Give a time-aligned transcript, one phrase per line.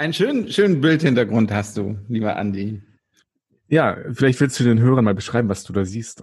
[0.00, 2.80] Einen schönen, schönen Bildhintergrund hast du, lieber Andi.
[3.66, 6.22] Ja, vielleicht willst du den Hörern mal beschreiben, was du da siehst.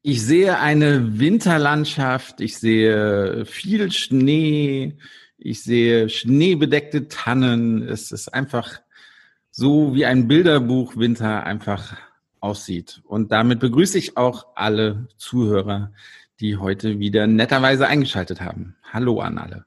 [0.00, 4.96] Ich sehe eine Winterlandschaft, ich sehe viel Schnee,
[5.36, 7.86] ich sehe schneebedeckte Tannen.
[7.86, 8.80] Es ist einfach
[9.50, 11.98] so, wie ein Bilderbuch Winter einfach
[12.40, 13.02] aussieht.
[13.04, 15.92] Und damit begrüße ich auch alle Zuhörer,
[16.40, 18.74] die heute wieder netterweise eingeschaltet haben.
[18.90, 19.66] Hallo an alle.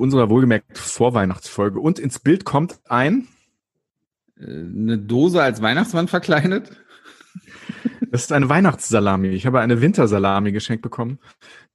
[0.00, 1.78] Unserer wohlgemerkt Vorweihnachtsfolge.
[1.78, 3.28] Und ins Bild kommt ein
[4.40, 6.70] äh, eine Dose als Weihnachtsmann verkleidet.
[8.10, 9.28] Das ist eine Weihnachtssalami.
[9.28, 11.20] Ich habe eine Wintersalami geschenkt bekommen,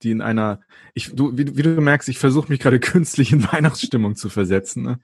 [0.04, 0.60] die in einer,
[0.94, 4.84] ich, du, wie, wie du merkst, ich versuche mich gerade künstlich in Weihnachtsstimmung zu versetzen.
[4.84, 5.00] Ne?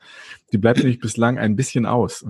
[0.52, 2.26] Die bleibt nämlich bislang ein bisschen aus.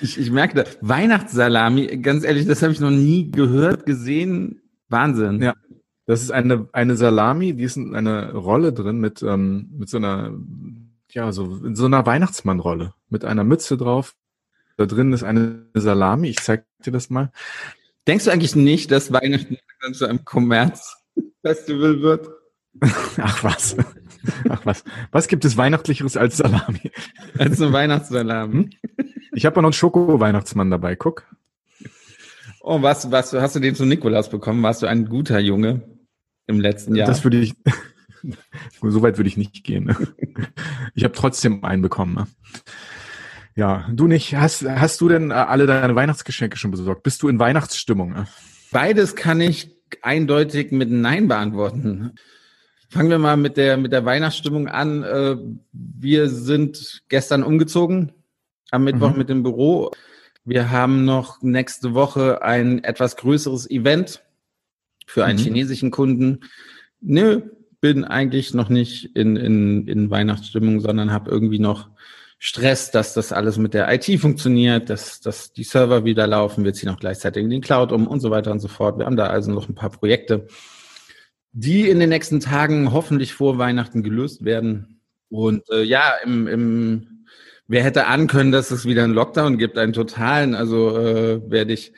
[0.00, 4.60] Ich, ich merke, Weihnachtssalami, ganz ehrlich, das habe ich noch nie gehört, gesehen.
[4.90, 5.40] Wahnsinn.
[5.40, 5.54] Ja,
[6.06, 9.96] das ist eine, eine Salami, die ist in einer Rolle drin mit, ähm, mit so
[9.96, 10.32] einer,
[11.10, 14.14] ja, so, in so einer Weihnachtsmannrolle mit einer Mütze drauf.
[14.76, 16.28] Da drin ist eine Salami.
[16.28, 17.30] Ich zeig dir das mal.
[18.06, 19.56] Denkst du eigentlich nicht, dass Weihnachten
[19.92, 22.28] zu einem Kommerzfestival wird?
[23.18, 23.76] Ach was.
[24.48, 24.84] Ach was.
[25.12, 26.90] Was gibt es Weihnachtlicheres als Salami?
[27.38, 28.52] Als eine Weihnachtssalami.
[28.52, 28.70] Hm?
[29.32, 30.96] Ich habe auch noch einen Schoko-Weihnachtsmann dabei.
[30.96, 31.24] Guck.
[32.60, 34.62] Oh, was, was hast du den zu Nikolaus bekommen?
[34.62, 35.82] Warst du ein guter Junge?
[36.46, 37.06] Im letzten Jahr.
[37.06, 37.54] Das würde ich,
[38.82, 39.84] so weit würde ich nicht gehen.
[39.84, 39.96] Ne?
[40.94, 42.14] Ich habe trotzdem einen bekommen.
[42.14, 42.26] Ne?
[43.56, 44.34] Ja, du nicht.
[44.34, 47.02] Hast, hast du denn alle deine Weihnachtsgeschenke schon besorgt?
[47.02, 48.12] Bist du in Weihnachtsstimmung?
[48.12, 48.26] Ne?
[48.72, 52.14] Beides kann ich eindeutig mit Nein beantworten.
[52.88, 55.02] Fangen wir mal mit der, mit der Weihnachtsstimmung an.
[55.02, 55.36] Äh,
[55.72, 58.12] wir sind gestern umgezogen
[58.70, 59.18] am Mittwoch mhm.
[59.18, 59.92] mit dem Büro.
[60.44, 64.22] Wir haben noch nächste Woche ein etwas größeres Event
[65.06, 65.44] für einen mhm.
[65.44, 66.40] chinesischen Kunden.
[67.00, 67.42] Nö,
[67.80, 71.90] bin eigentlich noch nicht in, in, in Weihnachtsstimmung, sondern habe irgendwie noch
[72.38, 76.64] Stress, dass das alles mit der IT funktioniert, dass, dass die Server wieder laufen.
[76.64, 78.98] Wir ziehen auch gleichzeitig in den Cloud um und so weiter und so fort.
[78.98, 80.46] Wir haben da also noch ein paar Projekte,
[81.52, 85.00] die in den nächsten Tagen hoffentlich vor Weihnachten gelöst werden.
[85.28, 87.26] Und äh, ja, im, im,
[87.66, 90.54] wer hätte ahnen können, dass es wieder einen Lockdown gibt, einen totalen.
[90.54, 91.92] Also äh, werde ich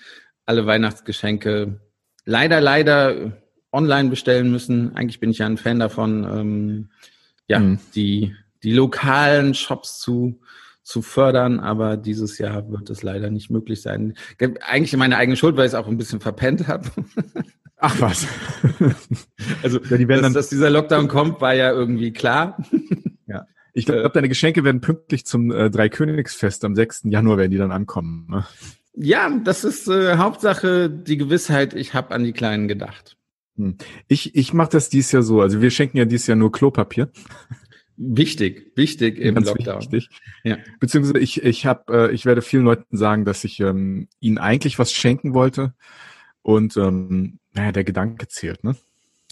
[0.45, 1.81] alle Weihnachtsgeschenke
[2.27, 3.33] leider, leider
[3.73, 4.95] online bestellen müssen.
[4.95, 6.91] Eigentlich bin ich ja ein Fan davon, ähm,
[7.49, 7.79] ja, mhm.
[7.95, 10.41] die, die lokalen Shops zu,
[10.83, 14.15] zu fördern, aber dieses Jahr wird es leider nicht möglich sein.
[14.61, 16.91] Eigentlich meine eigene Schuld, weil ich es auch ein bisschen verpennt habe.
[17.79, 18.27] Ach was.
[19.63, 22.57] also, ja, die werden dass, dass dieser Lockdown kommt, war ja irgendwie klar.
[23.27, 23.47] ja.
[23.75, 27.03] Ich glaube, deine Geschenke werden pünktlich zum äh, Dreikönigsfest am 6.
[27.05, 28.27] Januar werden die dann ankommen.
[28.31, 28.47] Ne?
[28.97, 33.17] Ja, das ist äh, Hauptsache die Gewissheit, ich habe an die Kleinen gedacht.
[33.57, 33.77] Hm.
[34.09, 35.41] Ich, ich mache das dies Jahr so.
[35.41, 37.11] Also wir schenken ja dieses Jahr nur Klopapier.
[37.99, 39.81] Wichtig, wichtig im Ganz Lockdown.
[39.81, 40.11] Wichtig.
[40.45, 40.59] Ja.
[40.81, 44.79] Beziehungsweise ich, ich habe, äh, ich werde vielen Leuten sagen, dass ich ähm, ihnen eigentlich
[44.79, 45.75] was schenken wollte
[46.43, 48.77] und ähm, naja, der Gedanke zählt, ne?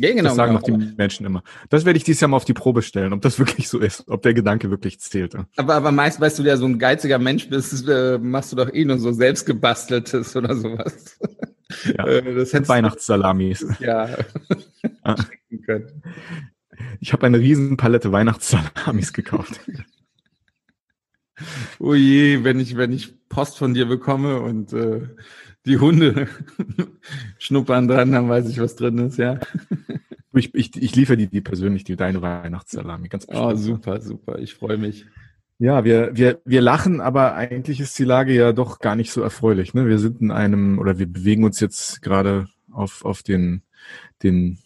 [0.00, 0.25] Ja, genau.
[0.25, 0.77] Das sagen genau.
[0.77, 1.43] noch die Menschen immer.
[1.69, 4.09] Das werde ich dieses Jahr mal auf die Probe stellen, ob das wirklich so ist,
[4.09, 5.37] ob der Gedanke wirklich zählt.
[5.56, 8.72] Aber, aber meist, weißt du ja so ein geiziger Mensch bist, äh, machst du doch
[8.72, 11.19] eh nur so selbstgebasteltes oder sowas.
[11.84, 13.66] Ja, äh, das Weihnachtssalamis.
[13.78, 14.16] Ja.
[15.03, 15.16] ah.
[17.00, 19.61] Ich habe eine riesen Palette Weihnachtssalamis gekauft.
[21.78, 25.09] Oh je, wenn ich, wenn ich Post von dir bekomme und äh,
[25.67, 26.29] die Hunde
[27.39, 29.41] schnuppern dran, dann weiß ich, was drin ist, ja.
[30.33, 33.53] Ich, ich, ich liefere die, die persönlich, die deine Weihnachtssalami, ganz bestimmt.
[33.53, 35.06] Oh, super, super, ich freue mich.
[35.59, 39.23] Ja, wir, wir, wir lachen, aber eigentlich ist die Lage ja doch gar nicht so
[39.23, 39.73] erfreulich.
[39.73, 39.87] Ne?
[39.87, 43.62] Wir sind in einem, oder wir bewegen uns jetzt gerade auf, auf den,
[44.25, 44.59] den,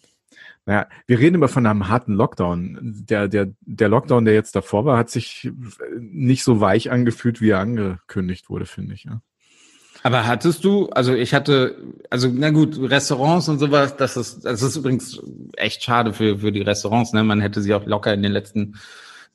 [0.65, 3.05] naja, wir reden immer von einem harten Lockdown.
[3.07, 5.51] Der, der, der Lockdown, der jetzt davor war, hat sich
[5.99, 9.03] nicht so weich angefühlt, wie er angekündigt wurde, finde ich.
[9.03, 9.21] Ja.
[10.03, 11.75] Aber hattest du, also ich hatte,
[12.09, 15.21] also na gut, Restaurants und sowas, das ist, das ist übrigens
[15.57, 17.23] echt schade für, für die Restaurants, ne?
[17.23, 18.75] Man hätte sie auch locker in den letzten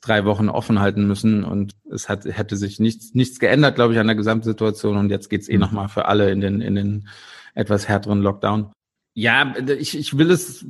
[0.01, 3.99] drei Wochen offen halten müssen und es hat, hätte sich nichts, nichts geändert, glaube ich,
[3.99, 5.61] an der Gesamtsituation und jetzt geht's eh mhm.
[5.61, 7.07] nochmal für alle in den, in den
[7.53, 8.71] etwas härteren Lockdown.
[9.13, 10.65] Ja, ich, ich will es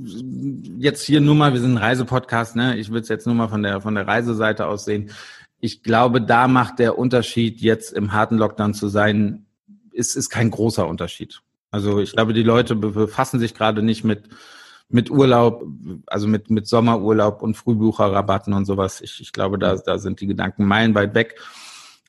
[0.78, 2.78] jetzt hier nur mal, wir sind ein Reisepodcast, ne?
[2.78, 5.10] Ich will es jetzt nur mal von der von der Reiseseite aus sehen.
[5.60, 9.45] Ich glaube, da macht der Unterschied, jetzt im harten Lockdown zu sein,
[9.96, 11.42] ist, ist kein großer Unterschied.
[11.72, 14.30] Also ich glaube, die Leute befassen sich gerade nicht mit
[14.88, 15.66] mit Urlaub,
[16.06, 19.02] also mit mit Sommerurlaub und Frühbucherrabatten und sowas.
[19.02, 21.36] Ich, ich glaube, da da sind die Gedanken meilenweit weg.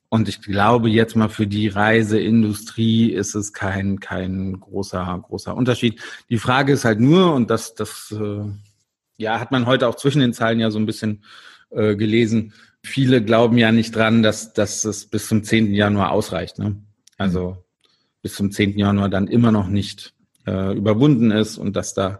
[0.08, 6.00] Und ich glaube jetzt mal für die Reiseindustrie ist es kein, kein großer, großer Unterschied.
[6.30, 8.44] Die Frage ist halt nur, und das, das, äh,
[9.16, 11.24] ja, hat man heute auch zwischen den Zeilen ja so ein bisschen
[11.70, 12.52] äh, gelesen.
[12.82, 15.74] Viele glauben ja nicht dran, dass, dass es bis zum 10.
[15.74, 16.58] Januar ausreicht.
[16.58, 16.76] Ne?
[17.18, 17.65] Also.
[18.26, 18.76] Bis zum 10.
[18.76, 20.12] Januar dann immer noch nicht
[20.48, 22.18] äh, überwunden ist und dass da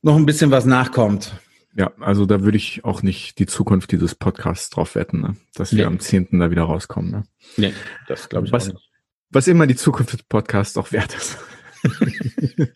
[0.00, 1.32] noch ein bisschen was nachkommt.
[1.74, 5.36] Ja, also da würde ich auch nicht die Zukunft dieses Podcasts drauf wetten, ne?
[5.54, 5.84] dass wir nee.
[5.84, 6.28] am 10.
[6.38, 7.10] da wieder rauskommen.
[7.10, 7.24] Ne?
[7.58, 7.74] Nee,
[8.08, 8.90] das glaube ich was, auch nicht.
[9.28, 11.36] Was immer die Zukunft des Podcasts auch wert ist.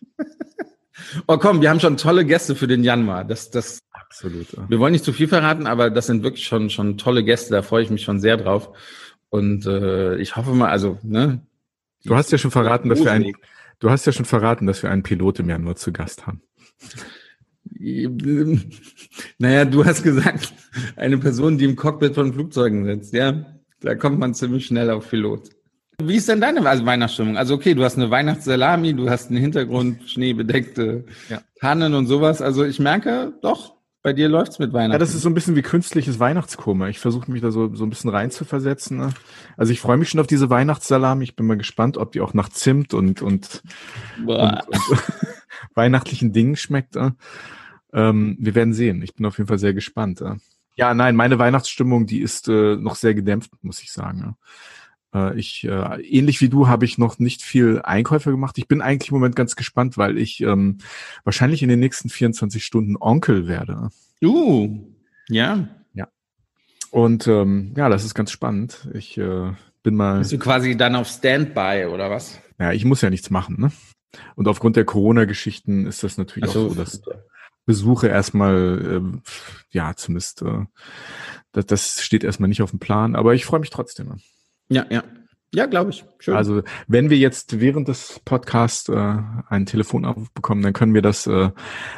[1.25, 3.25] oh komm, wir haben schon tolle Gäste für den Januar.
[3.25, 4.53] Das, das, Absolut.
[4.53, 4.69] Ja.
[4.69, 7.55] Wir wollen nicht zu viel verraten, aber das sind wirklich schon, schon tolle Gäste.
[7.55, 8.69] Da freue ich mich schon sehr drauf.
[9.31, 11.41] Und äh, ich hoffe mal, also, ne?
[12.05, 13.33] Du hast ja schon verraten, dass wir einen,
[13.79, 16.41] du hast ja schon verraten, dass wir einen Pilot im Januar zu Gast haben.
[19.37, 20.53] Naja, du hast gesagt,
[20.95, 23.45] eine Person, die im Cockpit von Flugzeugen sitzt, ja.
[23.79, 25.49] Da kommt man ziemlich schnell auf Pilot.
[26.03, 27.37] Wie ist denn deine Weihnachtsstimmung?
[27.37, 31.41] Also okay, du hast eine Weihnachtssalami, du hast einen Hintergrund, schneebedeckte ja.
[31.59, 32.41] Tannen und sowas.
[32.41, 34.93] Also ich merke, doch, bei dir läuft's mit Weihnachten.
[34.93, 36.87] Ja, das ist so ein bisschen wie künstliches Weihnachtskoma.
[36.87, 38.97] Ich versuche mich da so, so ein bisschen reinzuversetzen.
[38.97, 39.09] Ne?
[39.57, 41.23] Also ich freue mich schon auf diese Weihnachtssalami.
[41.23, 43.61] Ich bin mal gespannt, ob die auch nach Zimt und, und,
[44.25, 44.67] und, und
[45.75, 46.95] weihnachtlichen Dingen schmeckt.
[46.95, 47.15] Ne?
[47.93, 49.01] Ähm, wir werden sehen.
[49.03, 50.21] Ich bin auf jeden Fall sehr gespannt.
[50.21, 50.35] Äh.
[50.75, 54.35] Ja, nein, meine Weihnachtsstimmung, die ist äh, noch sehr gedämpft, muss ich sagen.
[55.13, 58.57] Äh, ich, äh, ähnlich wie du, habe ich noch nicht viel Einkäufe gemacht.
[58.57, 60.79] Ich bin eigentlich im Moment ganz gespannt, weil ich ähm,
[61.23, 63.89] wahrscheinlich in den nächsten 24 Stunden Onkel werde.
[64.23, 64.79] Uh,
[65.29, 65.67] ja.
[65.93, 66.07] Ja.
[66.91, 68.87] Und ähm, ja, das ist ganz spannend.
[68.93, 69.51] Ich äh,
[69.83, 70.19] bin mal.
[70.19, 72.39] Bist du quasi dann auf Standby oder was?
[72.59, 73.71] Ja, ich muss ja nichts machen, ne?
[74.35, 77.01] Und aufgrund der Corona-Geschichten ist das natürlich so, auch so, dass
[77.65, 79.19] Besuche erstmal, äh,
[79.69, 80.65] ja, zumindest, äh,
[81.53, 84.19] das, das steht erstmal nicht auf dem Plan, aber ich freue mich trotzdem.
[84.71, 85.03] Ja, ja.
[85.53, 86.05] Ja, glaube ich.
[86.19, 86.35] Schön.
[86.35, 89.17] Also wenn wir jetzt während des Podcasts äh,
[89.49, 91.49] einen Telefonanruf bekommen, dann können wir das äh,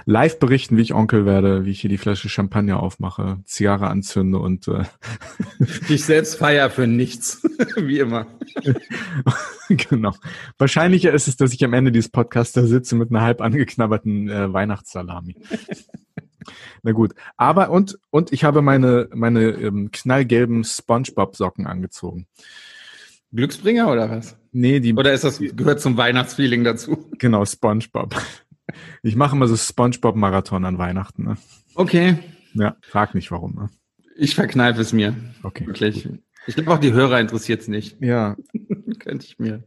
[0.05, 4.39] live berichten, wie ich Onkel werde, wie ich hier die Flasche Champagner aufmache, Zigarre anzünde
[4.39, 4.85] und äh,
[5.87, 7.43] ich selbst feier für nichts,
[7.75, 8.25] wie immer.
[9.69, 10.15] genau.
[10.57, 14.29] Wahrscheinlicher ist es, dass ich am Ende dieses Podcasts da sitze mit einer halb angeknabberten
[14.29, 15.35] äh, Weihnachtssalami.
[16.81, 22.27] Na gut, aber und und ich habe meine meine ähm, knallgelben SpongeBob Socken angezogen.
[23.33, 24.37] Glücksbringer oder was?
[24.51, 24.93] Nee, die.
[24.93, 27.09] Oder ist das gehört zum Weihnachtsfeeling dazu?
[27.17, 28.15] Genau, SpongeBob.
[29.01, 31.23] Ich mache immer so SpongeBob-Marathon an Weihnachten.
[31.23, 31.37] Ne?
[31.75, 32.19] Okay.
[32.53, 33.55] Ja, frag nicht warum.
[33.55, 33.69] Ne?
[34.15, 35.15] Ich verkneife es mir.
[35.41, 35.67] Okay.
[35.67, 36.07] Wirklich.
[36.45, 37.97] Ich glaube auch die Hörer interessiert es nicht.
[38.01, 38.35] Ja.
[38.99, 39.63] Könnte ich mir.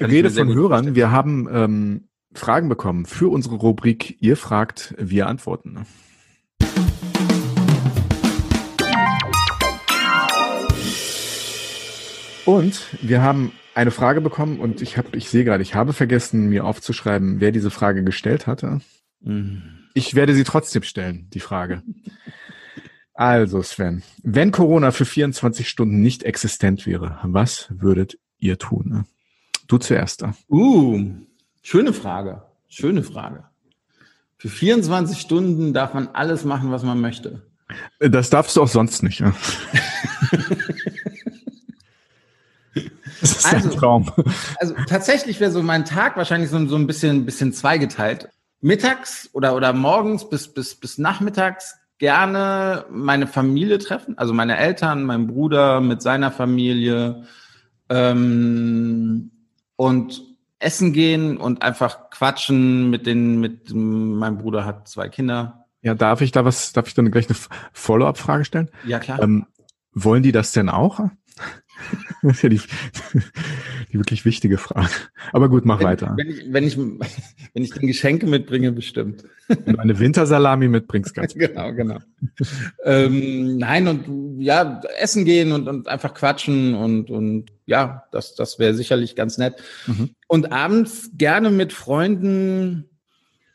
[0.00, 0.70] Rede von Hörern.
[0.70, 0.94] Vorstellen.
[0.94, 5.72] Wir haben ähm, Fragen bekommen für unsere Rubrik Ihr fragt, wir antworten.
[5.72, 5.86] Ne?
[12.44, 16.48] Und wir haben eine Frage bekommen und ich habe, ich sehe gerade, ich habe vergessen,
[16.48, 18.80] mir aufzuschreiben, wer diese Frage gestellt hatte.
[19.20, 19.62] Mhm.
[19.94, 21.82] Ich werde sie trotzdem stellen, die Frage.
[23.14, 29.06] Also Sven, wenn Corona für 24 Stunden nicht existent wäre, was würdet ihr tun?
[29.66, 30.22] Du zuerst.
[30.48, 31.14] Uh,
[31.66, 32.42] schöne Frage.
[32.68, 33.44] Schöne Frage.
[34.38, 37.42] Für 24 Stunden darf man alles machen, was man möchte.
[37.98, 39.20] Das darfst du auch sonst nicht.
[39.20, 39.32] Ja?
[43.18, 44.12] Das ist also, ein Traum.
[44.60, 48.28] Also tatsächlich wäre so mein Tag wahrscheinlich so, so ein bisschen, bisschen zweigeteilt.
[48.60, 55.04] Mittags oder, oder morgens bis, bis, bis nachmittags gerne meine Familie treffen, also meine Eltern,
[55.04, 57.24] mein Bruder mit seiner Familie
[57.88, 59.30] ähm,
[59.76, 65.66] und essen gehen und einfach quatschen mit den, mit mein Bruder hat zwei Kinder.
[65.82, 67.36] Ja, darf ich da was, darf ich dann gleich eine
[67.72, 68.70] Follow-up-Frage stellen?
[68.84, 69.22] Ja, klar.
[69.22, 69.46] Ähm,
[69.92, 71.00] wollen die das denn auch?
[72.22, 72.60] Das ist ja die,
[73.92, 74.90] die wirklich wichtige Frage.
[75.32, 76.14] Aber gut, mach wenn, weiter.
[76.16, 79.24] Wenn ich, wenn, ich, wenn ich dann Geschenke mitbringe, bestimmt.
[79.48, 81.98] Wenn du eine Wintersalami mitbringst, ganz Genau, genau.
[82.84, 88.58] ähm, nein, und ja, essen gehen und, und einfach quatschen und, und ja, das, das
[88.58, 89.62] wäre sicherlich ganz nett.
[89.86, 90.10] Mhm.
[90.26, 92.88] Und abends gerne mit Freunden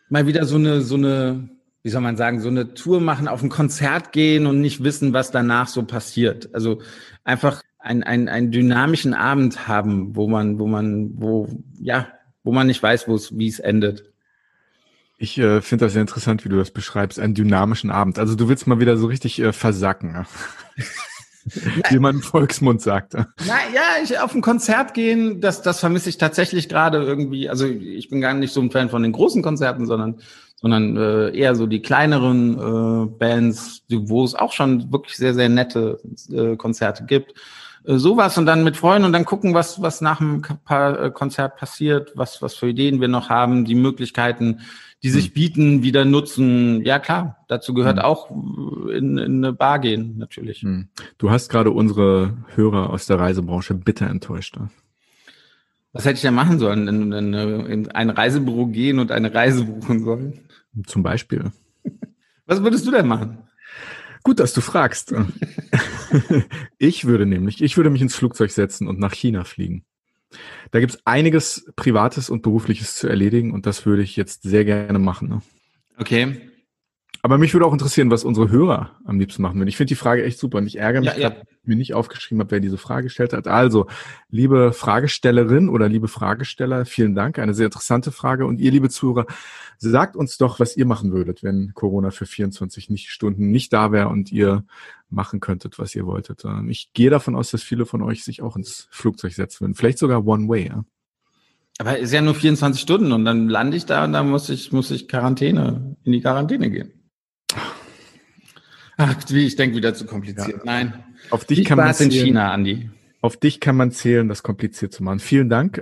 [0.10, 1.50] mal wieder so eine, so eine,
[1.84, 5.14] wie soll man sagen, so eine Tour machen, auf ein Konzert gehen und nicht wissen,
[5.14, 6.54] was danach so passiert.
[6.54, 6.82] Also
[7.24, 11.48] einfach ein, ein, einen dynamischen Abend haben, wo man, wo man, wo,
[11.80, 12.08] ja,
[12.44, 14.06] wo man nicht weiß, wo es, wie es endet.
[15.18, 18.18] Ich äh, finde das sehr interessant, wie du das beschreibst, einen dynamischen Abend.
[18.18, 20.14] Also du willst mal wieder so richtig äh, versacken.
[20.14, 20.26] Ne?
[21.90, 23.14] wie man im Volksmund sagt.
[23.14, 23.26] Na
[23.74, 27.50] ja, ich auf ein Konzert gehen, das, das vermisse ich tatsächlich gerade irgendwie.
[27.50, 30.22] Also ich bin gar nicht so ein Fan von den großen Konzerten, sondern
[30.62, 35.50] sondern äh, eher so die kleineren äh, Bands, wo es auch schon wirklich sehr, sehr
[35.50, 36.00] nette
[36.32, 37.34] äh, Konzerte gibt.
[37.84, 41.58] Äh, sowas und dann mit Freunden und dann gucken, was, was nach dem äh, Konzert
[41.58, 44.62] passiert, was, was für Ideen wir noch haben, die Möglichkeiten,
[45.04, 45.34] die sich hm.
[45.34, 46.86] bieten, wieder nutzen.
[46.86, 48.06] Ja klar, dazu gehört hm.
[48.06, 50.62] auch in, in eine Bar gehen, natürlich.
[50.62, 50.90] Hm.
[51.18, 54.58] Du hast gerade unsere Hörer aus der Reisebranche bitter enttäuscht.
[54.58, 54.70] Ne?
[55.94, 56.88] Was hätte ich denn machen sollen?
[56.88, 60.40] In, in, in ein Reisebüro gehen und eine Reise buchen sollen?
[60.86, 61.52] Zum Beispiel.
[62.46, 63.40] Was würdest du denn machen?
[64.24, 65.14] Gut, dass du fragst.
[66.78, 69.86] ich würde nämlich, ich würde mich ins Flugzeug setzen und nach China fliegen.
[70.72, 75.00] Da gibt's einiges Privates und Berufliches zu erledigen und das würde ich jetzt sehr gerne
[75.00, 75.28] machen.
[75.30, 75.42] Ne?
[75.98, 76.51] Okay.
[77.24, 79.68] Aber mich würde auch interessieren, was unsere Hörer am liebsten machen würden.
[79.68, 81.30] Ich finde die Frage echt super und ich ärgere mich, ja, ja.
[81.30, 83.48] dass ich mir nicht aufgeschrieben habe, wer diese Frage gestellt hat.
[83.48, 83.86] Also,
[84.30, 87.38] liebe Fragestellerin oder liebe Fragesteller, vielen Dank.
[87.38, 88.48] Eine sehr interessante Frage.
[88.48, 89.28] Und ihr, liebe Zuhörer,
[89.78, 93.92] sagt uns doch, was ihr machen würdet, wenn Corona für 24 nicht Stunden nicht da
[93.92, 94.64] wäre und ihr
[95.10, 96.44] machen könntet, was ihr wolltet.
[96.46, 99.76] Ähm, ich gehe davon aus, dass viele von euch sich auch ins Flugzeug setzen würden.
[99.76, 100.86] Vielleicht sogar One Way, ja.
[101.78, 104.72] Aber ist ja nur 24 Stunden und dann lande ich da und dann muss ich,
[104.72, 107.01] muss ich Quarantäne, in die Quarantäne gehen.
[109.02, 110.58] Ach, wie, ich denke wieder zu kompliziert.
[110.58, 110.62] Ja.
[110.64, 111.04] Nein.
[111.30, 112.90] Auf dich kann man zählen, in China, Andi.
[113.22, 115.20] Auf dich kann man zählen, das kompliziert zu machen.
[115.20, 115.82] Vielen Dank.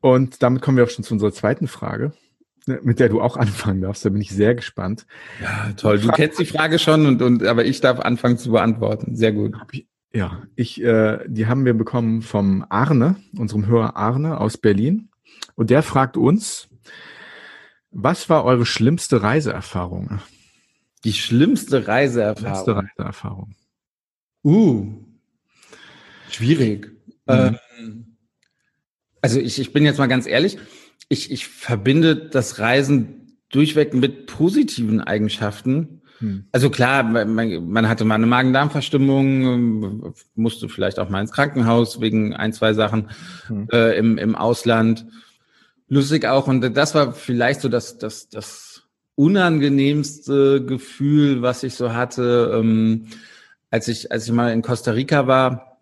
[0.00, 2.12] Und damit kommen wir auch schon zu unserer zweiten Frage,
[2.66, 4.04] ne, mit der du auch anfangen darfst.
[4.04, 5.06] Da bin ich sehr gespannt.
[5.42, 5.98] Ja, toll.
[5.98, 9.16] Du kennst die Frage schon und, und aber ich darf anfangen zu beantworten.
[9.16, 9.56] Sehr gut.
[10.12, 15.08] Ja, ich, äh, die haben wir bekommen vom Arne, unserem Hörer Arne aus Berlin.
[15.56, 16.68] Und der fragt uns,
[17.90, 20.20] was war eure schlimmste Reiseerfahrung?
[21.04, 22.64] Die schlimmste Reiseerfahrung.
[22.64, 23.54] Schlimmste Reiseerfahrung.
[24.42, 25.04] Uh.
[26.30, 26.88] Schwierig.
[27.26, 27.58] Mhm.
[27.78, 28.16] Ähm,
[29.22, 30.58] also ich, ich bin jetzt mal ganz ehrlich,
[31.08, 36.02] ich, ich verbinde das Reisen durchweg mit positiven Eigenschaften.
[36.18, 36.46] Hm.
[36.52, 42.34] Also klar, man, man hatte mal eine Magen-Darm-Verstimmung, musste vielleicht auch mal ins Krankenhaus wegen
[42.34, 43.10] ein, zwei Sachen
[43.46, 43.68] hm.
[43.72, 45.06] äh, im, im Ausland.
[45.88, 46.46] Lustig auch.
[46.46, 48.73] Und das war vielleicht so das, das, das
[49.16, 53.06] unangenehmste Gefühl, was ich so hatte, ähm,
[53.70, 55.78] als ich als ich mal in Costa Rica war,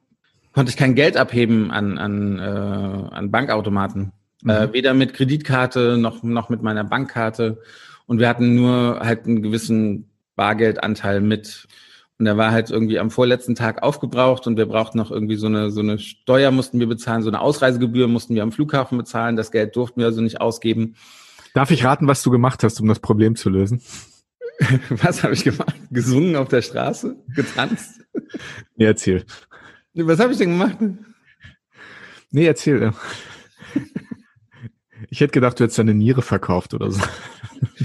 [0.53, 4.13] konnte ich kein Geld abheben an an, äh, an Bankautomaten,
[4.43, 4.51] mhm.
[4.51, 7.61] äh, weder mit Kreditkarte noch noch mit meiner Bankkarte
[8.07, 11.69] und wir hatten nur halt einen gewissen Bargeldanteil mit
[12.23, 15.49] und der war halt irgendwie am vorletzten Tag aufgebraucht und wir brauchten noch irgendwie so
[15.49, 19.35] eine, so eine Steuer mussten wir bezahlen, so eine Ausreisegebühr mussten wir am Flughafen bezahlen.
[19.35, 20.95] Das Geld durften wir also nicht ausgeben.
[21.55, 23.83] Darf ich raten, was du gemacht hast, um das Problem zu lösen?
[24.91, 25.75] Was habe ich gemacht?
[25.91, 27.17] Gesungen auf der Straße?
[27.35, 28.01] Getanzt?
[28.77, 29.25] Nee, erzähl.
[29.95, 30.77] Was habe ich denn gemacht?
[32.31, 32.93] Nee, erzähl.
[35.11, 37.03] Ich hätte gedacht, du hättest deine Niere verkauft oder so.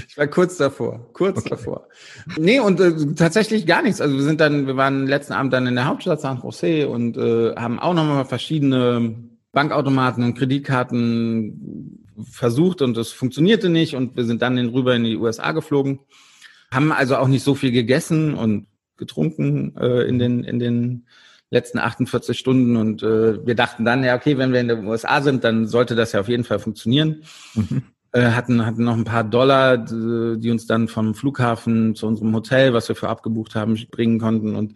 [0.08, 1.50] Ich war kurz davor, kurz okay.
[1.50, 1.88] davor.
[2.36, 4.00] Nee, und äh, tatsächlich gar nichts.
[4.00, 7.16] Also wir sind dann, wir waren letzten Abend dann in der Hauptstadt San Jose und
[7.16, 9.14] äh, haben auch nochmal verschiedene
[9.52, 15.16] Bankautomaten und Kreditkarten versucht und es funktionierte nicht und wir sind dann rüber in die
[15.16, 16.00] USA geflogen,
[16.70, 21.06] haben also auch nicht so viel gegessen und getrunken äh, in den in den
[21.50, 25.22] letzten 48 Stunden und äh, wir dachten dann ja okay, wenn wir in den USA
[25.22, 27.22] sind, dann sollte das ja auf jeden Fall funktionieren.
[27.54, 27.82] Mhm.
[28.12, 32.72] Äh, hatten hatten noch ein paar Dollar, die uns dann vom Flughafen zu unserem Hotel,
[32.72, 34.74] was wir für abgebucht haben, bringen konnten und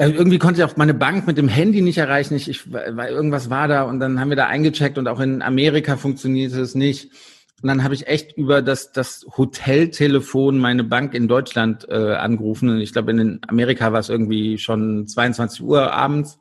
[0.00, 2.34] also irgendwie konnte ich auch meine Bank mit dem Handy nicht erreichen.
[2.34, 5.42] Ich, ich, weil irgendwas war da und dann haben wir da eingecheckt und auch in
[5.42, 7.12] Amerika funktionierte es nicht.
[7.60, 12.70] Und dann habe ich echt über das, das Hoteltelefon meine Bank in Deutschland äh, angerufen.
[12.70, 16.38] Und ich glaube, in Amerika war es irgendwie schon 22 Uhr abends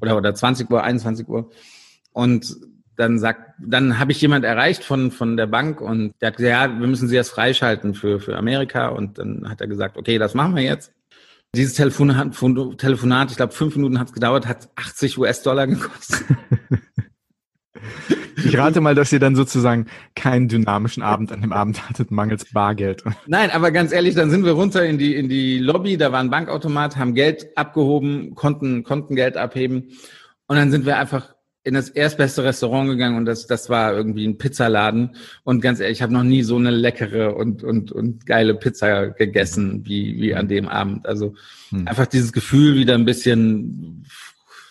[0.00, 1.50] oder, oder 20 Uhr, 21 Uhr.
[2.12, 2.58] Und
[2.94, 6.52] dann sagt, dann habe ich jemand erreicht von, von der Bank und der hat gesagt,
[6.52, 8.86] ja, wir müssen Sie erst freischalten für, für Amerika.
[8.88, 10.92] Und dann hat er gesagt, okay, das machen wir jetzt.
[11.54, 12.36] Dieses Telefonat,
[12.78, 16.24] Telefonat ich glaube, fünf Minuten hat es gedauert, hat 80 US-Dollar gekostet.
[18.44, 22.46] Ich rate mal, dass ihr dann sozusagen keinen dynamischen Abend an dem Abend hattet, mangels
[22.52, 23.04] Bargeld.
[23.26, 26.20] Nein, aber ganz ehrlich, dann sind wir runter in die, in die Lobby, da war
[26.20, 29.90] ein Bankautomat, haben Geld abgehoben, konnten, konnten Geld abheben.
[30.46, 34.26] Und dann sind wir einfach in das erstbeste Restaurant gegangen und das, das war irgendwie
[34.26, 35.16] ein Pizzaladen.
[35.44, 39.08] Und ganz ehrlich, ich habe noch nie so eine leckere und, und, und geile Pizza
[39.10, 41.06] gegessen wie, wie an dem Abend.
[41.06, 41.34] Also
[41.68, 41.86] hm.
[41.86, 44.06] einfach dieses Gefühl, wieder ein bisschen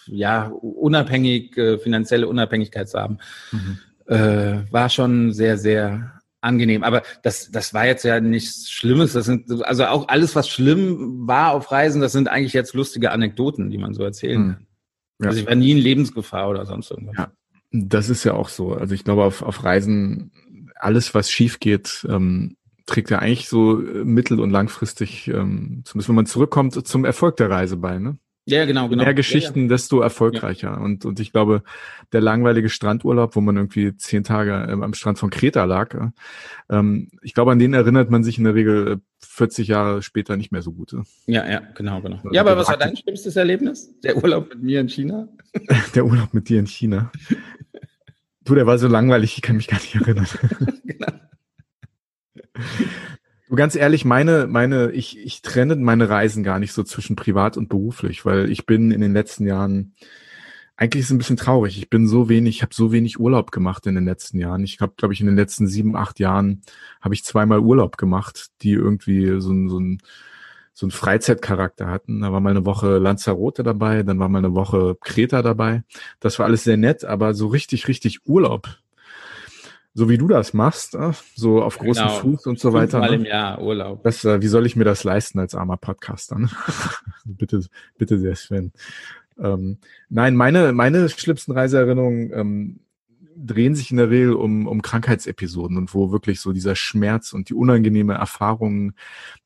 [0.08, 3.20] ja, unabhängig, äh, finanzielle Unabhängigkeit zu haben,
[3.52, 3.78] mhm.
[4.08, 6.84] äh, war schon sehr, sehr angenehm.
[6.84, 9.14] Aber das, das war jetzt ja nichts Schlimmes.
[9.14, 13.12] Das sind, also auch alles, was schlimm war auf Reisen, das sind eigentlich jetzt lustige
[13.12, 14.66] Anekdoten, die man so erzählen hm.
[15.20, 15.28] Ja.
[15.28, 17.16] Also ich war nie in Lebensgefahr oder sonst irgendwas.
[17.18, 17.32] Ja,
[17.72, 18.74] das ist ja auch so.
[18.74, 20.32] Also ich glaube, auf, auf Reisen,
[20.76, 26.16] alles, was schief geht, ähm, trägt ja eigentlich so mittel- und langfristig, ähm, zumindest wenn
[26.16, 28.18] man zurückkommt, zum Erfolg der Reise bei, ne?
[28.46, 29.04] Ja, genau, genau.
[29.04, 29.70] Mehr Geschichten, ja, ja.
[29.70, 30.72] desto erfolgreicher.
[30.72, 30.78] Ja.
[30.78, 31.62] Und, und ich glaube,
[32.14, 35.96] der langweilige Strandurlaub, wo man irgendwie zehn Tage ähm, am Strand von Kreta lag,
[36.70, 39.02] ähm, ich glaube, an den erinnert man sich in der Regel
[39.40, 40.94] 40 Jahre später nicht mehr so gut.
[41.26, 42.18] Ja, ja, genau, genau.
[42.18, 43.98] Also ja, aber was war dein schlimmstes Erlebnis?
[44.02, 45.30] Der Urlaub mit mir in China?
[45.96, 47.10] der Urlaub mit dir in China.
[48.44, 50.28] Du, der war so langweilig, ich kann mich gar nicht erinnern.
[50.84, 51.08] genau.
[53.48, 57.56] Du ganz ehrlich, meine, meine, ich, ich trenne meine Reisen gar nicht so zwischen privat
[57.56, 59.96] und beruflich, weil ich bin in den letzten Jahren,
[60.80, 61.78] eigentlich ist es ein bisschen traurig.
[61.78, 64.64] Ich bin so wenig, ich habe so wenig Urlaub gemacht in den letzten Jahren.
[64.64, 66.62] Ich habe, glaube ich, in den letzten sieben, acht Jahren
[67.02, 70.02] habe ich zweimal Urlaub gemacht, die irgendwie so ein, so ein,
[70.72, 72.22] so ein Freizeitcharakter hatten.
[72.22, 75.84] Da war mal eine Woche Lanzarote dabei, dann war mal eine Woche Kreta dabei.
[76.22, 78.70] Das war alles sehr nett, aber so richtig, richtig Urlaub
[79.94, 82.20] so wie du das machst, äh, so auf großem genau.
[82.20, 83.00] Fuß und so weiter.
[83.00, 83.16] Mal ne?
[83.18, 84.04] im Jahr Urlaub.
[84.04, 86.38] Das, äh, wie soll ich mir das leisten als armer Podcaster?
[86.38, 86.50] Ne?
[87.26, 87.62] bitte,
[87.98, 88.72] bitte sehr, Sven.
[89.42, 89.78] Ähm,
[90.10, 92.80] nein, meine, meine schlimmsten Reiseerinnerungen ähm,
[93.42, 97.50] drehen sich in der Regel um, um Krankheitsepisoden und wo wirklich so dieser Schmerz und
[97.50, 98.94] die unangenehme Erfahrung,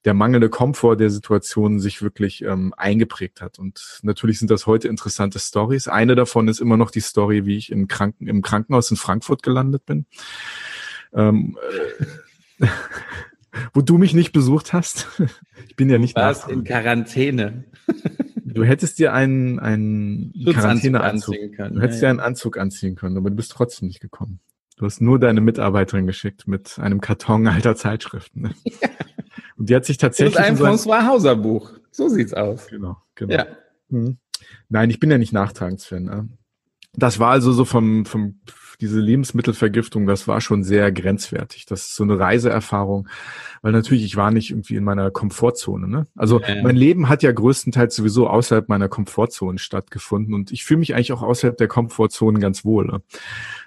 [0.05, 3.59] der mangelnde Komfort der Situation sich wirklich ähm, eingeprägt hat.
[3.59, 5.87] Und natürlich sind das heute interessante Stories.
[5.87, 9.43] Eine davon ist immer noch die Story, wie ich im, Kranken, im Krankenhaus in Frankfurt
[9.43, 10.05] gelandet bin.
[11.13, 11.57] Ähm,
[12.59, 12.67] äh,
[13.73, 15.07] wo du mich nicht besucht hast.
[15.69, 16.31] Ich bin ja nicht da.
[16.49, 17.63] in Quarantäne.
[18.53, 23.29] Du hättest dir einen, einen Quarantäneanzug, du hättest ja, dir einen Anzug anziehen können, aber
[23.29, 24.39] du bist trotzdem nicht gekommen.
[24.77, 28.41] Du hast nur deine Mitarbeiterin geschickt mit einem Karton alter Zeitschriften.
[28.41, 28.51] Ne?
[28.81, 28.89] Ja.
[29.55, 30.35] Und die hat sich tatsächlich.
[30.35, 31.71] Und ein so François Hauser Buch.
[31.91, 32.67] So sieht's aus.
[32.67, 33.33] Genau, genau.
[33.33, 33.45] Ja.
[33.89, 34.17] Hm.
[34.69, 36.03] Nein, ich bin ja nicht Nachtragensfan.
[36.03, 36.29] Ne?
[36.93, 38.41] Das war also so vom, vom
[38.75, 41.65] diese Lebensmittelvergiftung, das war schon sehr grenzwertig.
[41.65, 43.07] Das ist so eine Reiseerfahrung,
[43.61, 45.87] weil natürlich ich war nicht irgendwie in meiner Komfortzone.
[45.87, 46.07] Ne?
[46.15, 46.61] Also ja.
[46.61, 51.13] mein Leben hat ja größtenteils sowieso außerhalb meiner Komfortzone stattgefunden und ich fühle mich eigentlich
[51.13, 52.85] auch außerhalb der Komfortzone ganz wohl.
[52.85, 53.01] Ne?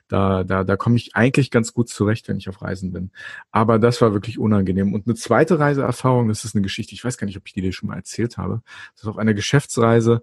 [0.08, 3.10] Da, da, da komme ich eigentlich ganz gut zurecht, wenn ich auf Reisen bin.
[3.50, 4.94] Aber das war wirklich unangenehm.
[4.94, 7.60] Und eine zweite Reiseerfahrung, das ist eine Geschichte, ich weiß gar nicht, ob ich die
[7.60, 8.62] dir schon mal erzählt habe.
[8.94, 10.22] Das ist auf einer Geschäftsreise.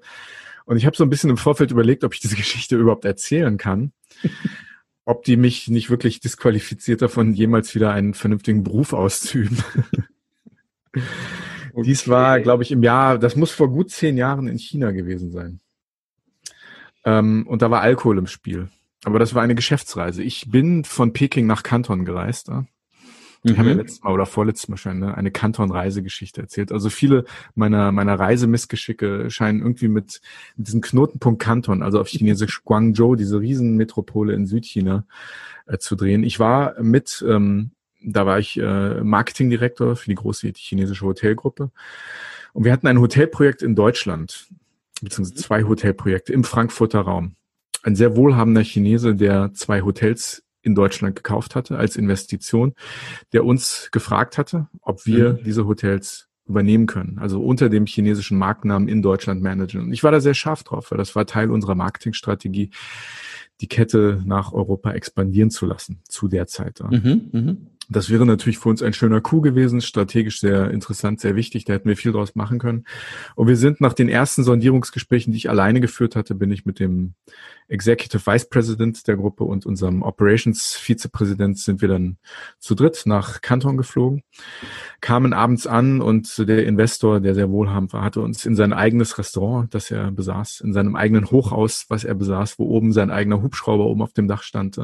[0.65, 3.57] Und ich habe so ein bisschen im Vorfeld überlegt, ob ich diese Geschichte überhaupt erzählen
[3.57, 3.91] kann
[5.05, 9.57] ob die mich nicht wirklich disqualifiziert davon, jemals wieder einen vernünftigen Beruf auszuüben.
[10.95, 11.83] okay.
[11.85, 15.31] Dies war, glaube ich, im Jahr, das muss vor gut zehn Jahren in China gewesen
[15.31, 15.59] sein.
[17.05, 18.69] Ähm, und da war Alkohol im Spiel.
[19.03, 20.23] Aber das war eine Geschäftsreise.
[20.23, 22.47] Ich bin von Peking nach Kanton gereist.
[22.47, 22.65] Ja?
[23.43, 23.57] Ich mhm.
[23.57, 26.71] habe ja letztes Mal oder vorletztes Mal schon ne, eine Kanton-Reisegeschichte erzählt.
[26.71, 27.25] Also viele
[27.55, 30.21] meiner, meiner Reisemissgeschicke scheinen irgendwie mit,
[30.55, 35.05] mit diesem Knotenpunkt Kanton, also auf Chinesisch Guangzhou, diese Riesenmetropole in Südchina,
[35.67, 36.23] äh, zu drehen.
[36.23, 41.69] Ich war mit, ähm, da war ich äh, Marketingdirektor für die große chinesische Hotelgruppe.
[42.53, 44.47] Und wir hatten ein Hotelprojekt in Deutschland,
[45.01, 47.35] beziehungsweise zwei Hotelprojekte im Frankfurter Raum.
[47.81, 52.73] Ein sehr wohlhabender Chinese, der zwei Hotels in Deutschland gekauft hatte als Investition,
[53.33, 55.43] der uns gefragt hatte, ob wir mhm.
[55.43, 59.81] diese Hotels übernehmen können, also unter dem chinesischen Markennamen in Deutschland managen.
[59.81, 62.71] Und ich war da sehr scharf drauf, weil das war Teil unserer Marketingstrategie,
[63.61, 66.81] die Kette nach Europa expandieren zu lassen zu der Zeit.
[66.81, 67.55] Mhm, mh.
[67.89, 71.65] Das wäre natürlich für uns ein schöner Coup gewesen, strategisch sehr interessant, sehr wichtig.
[71.65, 72.85] Da hätten wir viel draus machen können.
[73.35, 76.79] Und wir sind nach den ersten Sondierungsgesprächen, die ich alleine geführt hatte, bin ich mit
[76.79, 77.13] dem
[77.73, 82.17] Executive Vice President der Gruppe und unserem Operations Vizepräsident sind wir dann
[82.59, 84.23] zu dritt nach Kanton geflogen,
[85.01, 89.17] kamen abends an und der Investor, der sehr wohlhabend war, hatte uns in sein eigenes
[89.17, 93.41] Restaurant, das er besaß, in seinem eigenen Hochhaus, was er besaß, wo oben sein eigener
[93.41, 94.79] Hubschrauber oben auf dem Dach stand,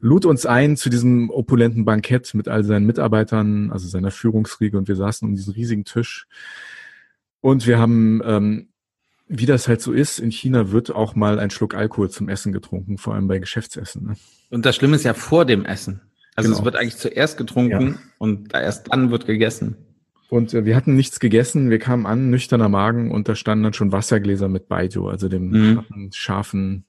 [0.00, 4.88] lud uns ein zu diesem opulenten Bankett mit all seinen Mitarbeitern, also seiner Führungsriege und
[4.88, 6.26] wir saßen um diesen riesigen Tisch.
[7.42, 8.69] Und wir haben, ähm,
[9.32, 12.52] wie das halt so ist, in China wird auch mal ein Schluck Alkohol zum Essen
[12.52, 14.04] getrunken, vor allem bei Geschäftsessen.
[14.04, 14.16] Ne?
[14.50, 16.00] Und das Schlimme ist ja vor dem Essen.
[16.34, 16.58] Also genau.
[16.58, 17.98] es wird eigentlich zuerst getrunken ja.
[18.18, 19.76] und erst dann wird gegessen.
[20.30, 23.72] Und äh, wir hatten nichts gegessen, wir kamen an, nüchterner Magen und da standen dann
[23.72, 26.10] schon Wassergläser mit Baijiu, also dem mhm.
[26.12, 26.84] scharfen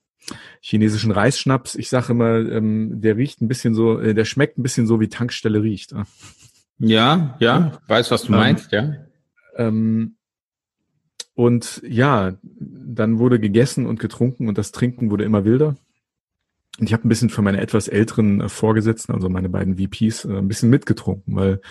[0.62, 1.76] chinesischen Reisschnaps.
[1.76, 5.00] Ich sage immer, ähm, der riecht ein bisschen so, äh, der schmeckt ein bisschen so
[5.00, 5.92] wie Tankstelle riecht.
[5.92, 6.04] Äh.
[6.80, 8.96] Ja, ja, weiß, was du ähm, meinst, ja.
[9.58, 10.16] Ähm,
[11.34, 15.78] und ja, dann wurde gegessen und getrunken und das Trinken wurde immer wilder.
[16.80, 20.26] Und ich habe ein bisschen für meine etwas älteren äh, Vorgesetzten, also meine beiden VPs,
[20.26, 21.62] äh, ein bisschen mitgetrunken, weil,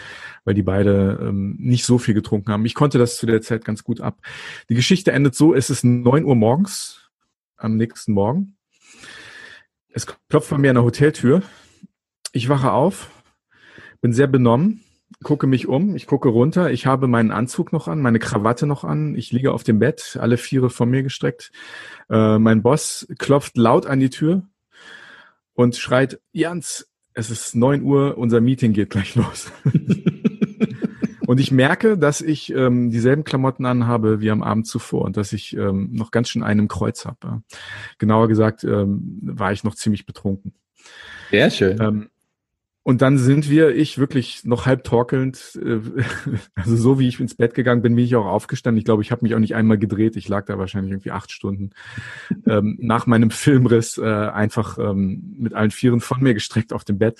[0.45, 2.67] weil die beide ähm, nicht so viel getrunken haben.
[2.67, 4.19] Ich konnte das zu der Zeit ganz gut ab.
[4.69, 7.11] Die Geschichte endet so, es ist neun Uhr morgens
[7.57, 8.57] am nächsten Morgen.
[9.89, 11.43] Es klopft bei mir an der Hoteltür.
[12.33, 13.11] Ich wache auf,
[14.01, 14.85] bin sehr benommen,
[15.23, 18.85] gucke mich um, ich gucke runter, ich habe meinen Anzug noch an, meine Krawatte noch
[18.85, 21.53] an, ich liege auf dem Bett, alle Viere vor mir gestreckt.
[22.09, 24.43] Äh, mein Boss klopft laut an die Tür
[25.55, 29.53] und schreit, Jans, es ist neun Uhr, unser Meeting geht gleich los.
[31.27, 35.33] und ich merke, dass ich ähm, dieselben Klamotten anhabe wie am Abend zuvor und dass
[35.33, 37.43] ich ähm, noch ganz schön einen Kreuz habe.
[37.99, 40.55] Genauer gesagt ähm, war ich noch ziemlich betrunken.
[41.31, 41.81] Sehr schön.
[41.81, 42.11] Ähm,
[42.83, 45.81] und dann sind wir, ich wirklich noch halb torkelnd, äh,
[46.55, 48.79] also so wie ich ins Bett gegangen bin, bin ich auch aufgestanden.
[48.79, 50.17] Ich glaube, ich habe mich auch nicht einmal gedreht.
[50.17, 51.71] Ich lag da wahrscheinlich irgendwie acht Stunden
[52.47, 56.99] ähm, nach meinem Filmriss äh, einfach ähm, mit allen Vieren von mir gestreckt auf dem
[56.99, 57.19] Bett.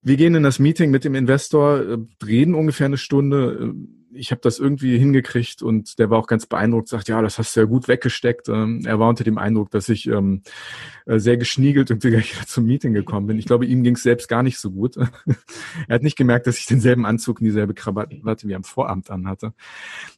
[0.00, 3.74] Wir gehen in das Meeting mit dem Investor, äh, reden ungefähr eine Stunde.
[4.16, 7.54] Ich habe das irgendwie hingekriegt und der war auch ganz beeindruckt, sagt, ja, das hast
[7.54, 8.48] du ja gut weggesteckt.
[8.48, 10.42] Ähm, er war unter dem Eindruck, dass ich ähm,
[11.06, 13.38] äh, sehr geschniegelt und wieder zum Meeting gekommen bin.
[13.38, 14.96] Ich glaube, ihm ging es selbst gar nicht so gut.
[15.88, 19.52] er hat nicht gemerkt, dass ich denselben Anzug und dieselbe Krawatte wie am Vorabend anhatte.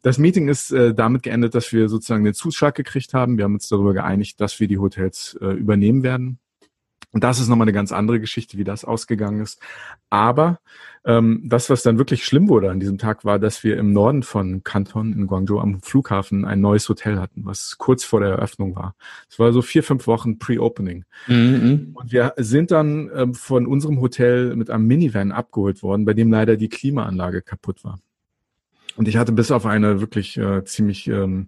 [0.03, 3.37] Das Meeting ist äh, damit geendet, dass wir sozusagen den Zuschlag gekriegt haben.
[3.37, 6.39] Wir haben uns darüber geeinigt, dass wir die Hotels äh, übernehmen werden.
[7.19, 9.61] Und das ist nochmal eine ganz andere Geschichte, wie das ausgegangen ist.
[10.09, 10.61] Aber
[11.05, 14.23] ähm, das, was dann wirklich schlimm wurde an diesem Tag, war, dass wir im Norden
[14.23, 18.77] von Kanton in Guangzhou am Flughafen ein neues Hotel hatten, was kurz vor der Eröffnung
[18.77, 18.95] war.
[19.29, 21.07] Es war so vier, fünf Wochen Pre-Opening.
[21.27, 21.91] Mhm.
[21.95, 26.31] Und wir sind dann ähm, von unserem Hotel mit einem Minivan abgeholt worden, bei dem
[26.31, 27.99] leider die Klimaanlage kaputt war.
[28.99, 31.47] Und ich hatte bis auf eine wirklich äh, ziemlich ähm,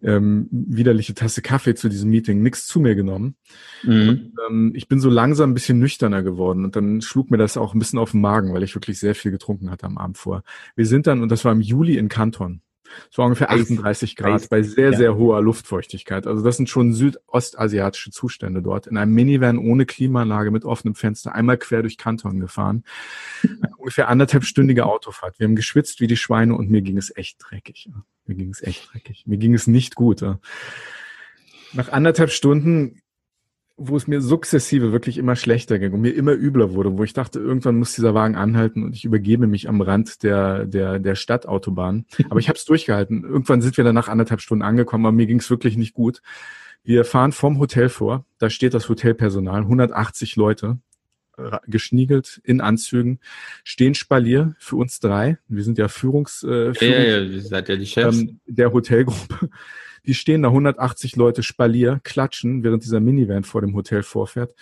[0.00, 3.34] ähm, widerliche Tasse Kaffee zu diesem Meeting nichts zu mir genommen.
[3.82, 4.08] Mhm.
[4.08, 7.56] Und, ähm, ich bin so langsam ein bisschen nüchterner geworden und dann schlug mir das
[7.56, 10.18] auch ein bisschen auf den Magen, weil ich wirklich sehr viel getrunken hatte am Abend
[10.18, 10.44] vor.
[10.76, 12.62] Wir sind dann, und das war im Juli in Kanton,
[13.10, 16.26] es war ungefähr 38 Grad bei sehr, sehr hoher Luftfeuchtigkeit.
[16.26, 18.86] Also das sind schon südostasiatische Zustände dort.
[18.86, 22.84] In einem Minivan ohne Klimaanlage mit offenem Fenster einmal quer durch Kanton gefahren.
[23.76, 25.38] Ungefähr anderthalbstündige Autofahrt.
[25.38, 27.90] Wir haben geschwitzt wie die Schweine und mir ging es echt dreckig.
[28.26, 29.24] Mir ging es echt dreckig.
[29.26, 30.22] Mir ging es nicht gut.
[31.72, 33.00] Nach anderthalb Stunden
[33.78, 37.12] wo es mir sukzessive wirklich immer schlechter ging und mir immer übler wurde, wo ich
[37.12, 41.14] dachte, irgendwann muss dieser Wagen anhalten und ich übergebe mich am Rand der, der, der
[41.14, 42.04] Stadtautobahn.
[42.28, 43.22] Aber ich habe es durchgehalten.
[43.22, 46.22] Irgendwann sind wir dann nach anderthalb Stunden angekommen, aber mir ging es wirklich nicht gut.
[46.82, 50.78] Wir fahren vom Hotel vor, da steht das Hotelpersonal, 180 Leute,
[51.66, 53.20] geschniegelt in Anzügen,
[53.64, 55.38] stehen Spalier für uns drei.
[55.48, 58.18] Wir sind ja Führungs, äh, Führungs ja, ja, ihr seid ja die Chefs.
[58.18, 59.50] Ähm, der Hotelgruppe.
[60.08, 64.54] Die stehen da 180 Leute Spalier, klatschen, während dieser Minivan vor dem Hotel vorfährt.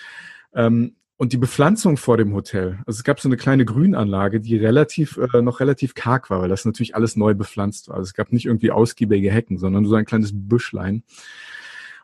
[0.53, 4.57] Ähm, und die Bepflanzung vor dem Hotel, also es gab so eine kleine Grünanlage, die
[4.57, 7.97] relativ äh, noch relativ karg war, weil das natürlich alles neu bepflanzt war.
[7.97, 11.05] Also es gab nicht irgendwie ausgiebige Hecken, sondern so ein kleines Büschlein.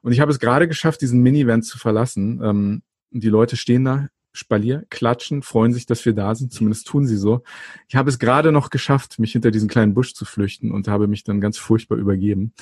[0.03, 2.41] Und ich habe es gerade geschafft, diesen Minivan zu verlassen.
[2.43, 6.53] Ähm, die Leute stehen da, Spalier, klatschen, freuen sich, dass wir da sind.
[6.53, 7.43] Zumindest tun sie so.
[7.89, 11.07] Ich habe es gerade noch geschafft, mich hinter diesen kleinen Busch zu flüchten und habe
[11.07, 12.55] mich dann ganz furchtbar übergeben.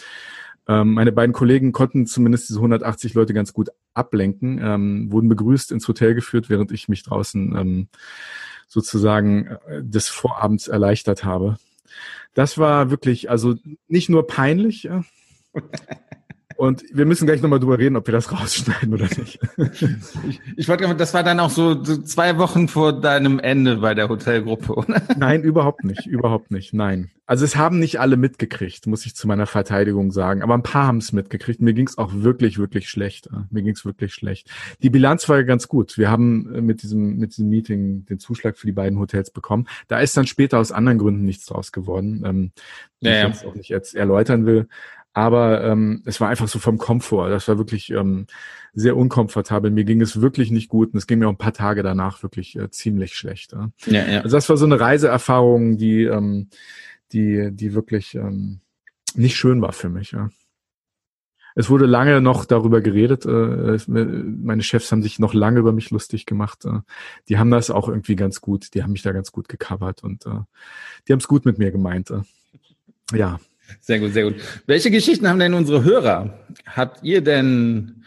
[0.70, 5.72] Ähm, meine beiden Kollegen konnten zumindest diese 180 Leute ganz gut ablenken, ähm, wurden begrüßt,
[5.72, 7.88] ins Hotel geführt, während ich mich draußen ähm,
[8.68, 11.56] sozusagen äh, des Vorabends erleichtert habe.
[12.34, 13.56] Das war wirklich, also
[13.88, 15.02] nicht nur peinlich, äh,
[16.60, 19.38] Und wir müssen gleich nochmal drüber reden, ob wir das rausschneiden oder nicht.
[20.28, 23.94] ich, ich wollte, das war dann auch so, so zwei Wochen vor deinem Ende bei
[23.94, 25.00] der Hotelgruppe, oder?
[25.16, 27.10] Nein, überhaupt nicht, überhaupt nicht, nein.
[27.30, 30.42] Also es haben nicht alle mitgekriegt, muss ich zu meiner Verteidigung sagen.
[30.42, 31.60] Aber ein paar haben es mitgekriegt.
[31.60, 33.28] Mir ging es auch wirklich, wirklich schlecht.
[33.50, 34.50] Mir ging es wirklich schlecht.
[34.82, 35.96] Die Bilanz war ganz gut.
[35.96, 39.68] Wir haben äh, mit diesem, mit diesem Meeting den Zuschlag für die beiden Hotels bekommen.
[39.86, 42.52] Da ist dann später aus anderen Gründen nichts draus geworden, ähm,
[43.00, 44.66] die ja, ich jetzt auch nicht jetzt erläutern will.
[45.12, 47.30] Aber ähm, es war einfach so vom Komfort.
[47.30, 48.26] Das war wirklich ähm,
[48.74, 49.70] sehr unkomfortabel.
[49.70, 52.24] Mir ging es wirklich nicht gut und es ging mir auch ein paar Tage danach
[52.24, 53.52] wirklich äh, ziemlich schlecht.
[53.52, 53.70] Ja.
[53.86, 54.20] Ja, ja.
[54.22, 56.48] Also das war so eine Reiseerfahrung, die, ähm,
[57.12, 58.60] die, die wirklich ähm,
[59.14, 60.12] nicht schön war für mich.
[60.12, 60.30] Ja.
[61.54, 63.26] Es wurde lange noch darüber geredet.
[63.26, 66.64] Äh, meine Chefs haben sich noch lange über mich lustig gemacht.
[66.64, 66.80] Äh,
[67.28, 68.74] die haben das auch irgendwie ganz gut.
[68.74, 70.40] Die haben mich da ganz gut gecovert und äh,
[71.06, 72.10] die haben es gut mit mir gemeint.
[72.10, 72.22] Äh.
[73.16, 73.40] Ja.
[73.80, 74.36] Sehr gut, sehr gut.
[74.66, 76.38] Welche Geschichten haben denn unsere Hörer?
[76.66, 78.04] Habt ihr denn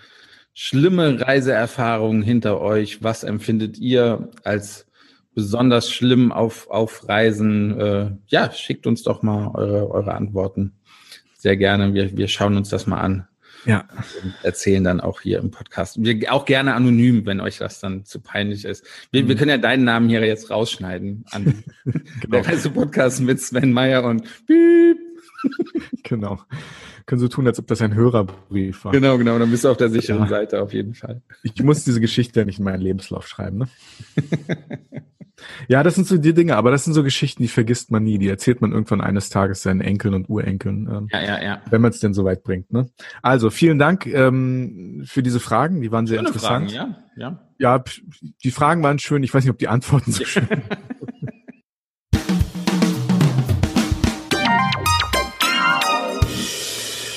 [0.54, 3.02] schlimme Reiseerfahrungen hinter euch?
[3.02, 4.88] Was empfindet ihr als
[5.34, 7.80] besonders schlimm auf, auf Reisen?
[7.80, 10.74] Äh, ja, schickt uns doch mal eure, eure Antworten.
[11.38, 11.94] Sehr gerne.
[11.94, 13.28] Wir, wir schauen uns das mal an.
[13.66, 13.86] Ja.
[14.22, 16.02] Und erzählen dann auch hier im Podcast.
[16.02, 18.86] Wir auch gerne anonym, wenn euch das dann zu peinlich ist.
[19.12, 19.30] Wir, mhm.
[19.30, 22.02] wir können ja deinen Namen hier jetzt rausschneiden an genau.
[22.32, 24.98] der Reise-Podcast mit Sven Meyer und Piep.
[26.04, 26.40] genau.
[27.06, 28.92] Können so tun, als ob das ein Hörerbrief war.
[28.92, 29.38] Genau, genau.
[29.38, 30.30] Dann bist du auf der sicheren ja.
[30.30, 31.22] Seite auf jeden Fall.
[31.44, 33.68] Ich muss diese Geschichte ja nicht in meinen Lebenslauf schreiben, ne?
[35.68, 38.18] Ja, das sind so die Dinge, aber das sind so Geschichten, die vergisst man nie.
[38.18, 40.88] Die erzählt man irgendwann eines Tages seinen Enkeln und Urenkeln.
[40.92, 41.62] Ähm, ja, ja, ja.
[41.70, 42.72] Wenn man es denn so weit bringt.
[42.72, 42.90] Ne?
[43.22, 45.82] Also vielen Dank ähm, für diese Fragen.
[45.82, 46.72] Die waren sehr Schöne interessant.
[46.72, 47.50] Fragen, ja, ja.
[47.60, 47.84] Ja,
[48.44, 49.24] die Fragen waren schön.
[49.24, 50.62] Ich weiß nicht, ob die Antworten so schön waren.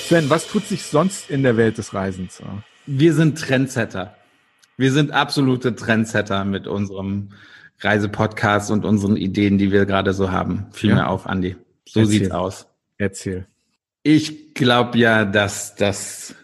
[0.07, 2.41] Sven, was tut sich sonst in der Welt des Reisens?
[2.87, 4.15] Wir sind Trendsetter.
[4.77, 7.31] Wir sind absolute Trendsetter mit unserem
[7.81, 10.67] Reisepodcast und unseren Ideen, die wir gerade so haben.
[10.73, 10.97] Viel ja.
[10.97, 11.57] mehr auf, Andi.
[11.87, 12.13] So Erzähl.
[12.13, 12.67] sieht's aus.
[12.99, 13.47] Erzähl.
[14.03, 16.35] Ich glaube ja, dass, dass,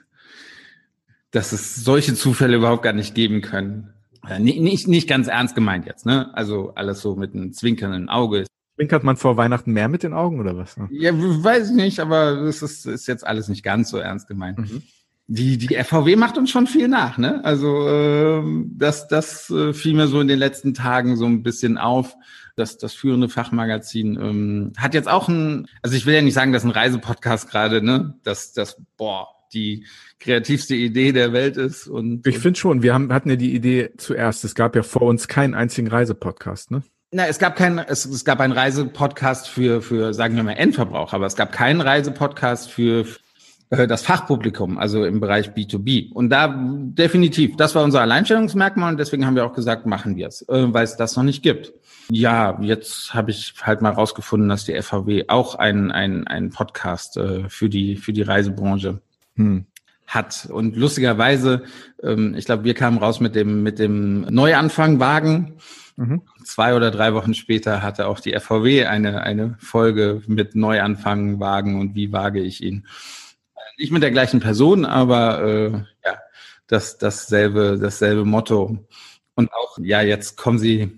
[1.31, 3.95] dass es solche Zufälle überhaupt gar nicht geben können.
[4.39, 6.33] Nicht, nicht ganz ernst gemeint jetzt, ne?
[6.35, 8.45] Also alles so mit einem zwinkernden Auge.
[8.77, 10.77] Zwinkert man vor Weihnachten mehr mit den Augen oder was?
[10.91, 14.59] Ja, weiß ich nicht, aber es ist, ist jetzt alles nicht ganz so ernst gemeint.
[14.59, 14.83] Mhm
[15.33, 17.43] die, die FVW macht uns schon viel nach, ne?
[17.43, 21.79] Also ähm, das, das äh, fiel mir so in den letzten Tagen so ein bisschen
[21.79, 22.15] auf.
[22.55, 26.53] Das, das führende Fachmagazin ähm, hat jetzt auch ein, also ich will ja nicht sagen,
[26.53, 29.87] dass ein Reisepodcast gerade, ne, dass das, boah, die
[30.21, 31.87] kreativste Idee der Welt ist.
[31.87, 34.45] Und ich finde schon, wir haben, hatten ja die Idee zuerst.
[34.45, 36.83] Es gab ja vor uns keinen einzigen Reisepodcast, ne?
[37.11, 41.17] Na, es gab keinen, es, es gab einen Reisepodcast für, für, sagen wir mal, Endverbraucher,
[41.17, 43.07] aber es gab keinen Reisepodcast für,
[43.73, 46.13] das Fachpublikum, also im Bereich B2B.
[46.13, 50.27] Und da definitiv, das war unser Alleinstellungsmerkmal und deswegen haben wir auch gesagt, machen wir
[50.27, 51.73] es, äh, weil es das noch nicht gibt.
[52.11, 57.49] Ja, jetzt habe ich halt mal rausgefunden, dass die FVW auch einen ein, Podcast äh,
[57.49, 59.01] für die für die Reisebranche
[59.37, 59.65] hm.
[60.07, 60.49] hat.
[60.53, 61.63] Und lustigerweise,
[62.03, 65.55] ähm, ich glaube, wir kamen raus mit dem mit dem Neuanfangwagen.
[65.97, 66.23] Mhm.
[66.45, 71.95] Zwei oder drei Wochen später hatte auch die FVW eine eine Folge mit Neuanfangwagen und
[71.95, 72.87] wie wage ich ihn
[73.83, 75.71] nicht mit der gleichen Person, aber äh,
[76.05, 76.19] ja,
[76.69, 78.79] das, dasselbe, dasselbe Motto.
[79.35, 80.93] Und auch, ja, jetzt kommen sie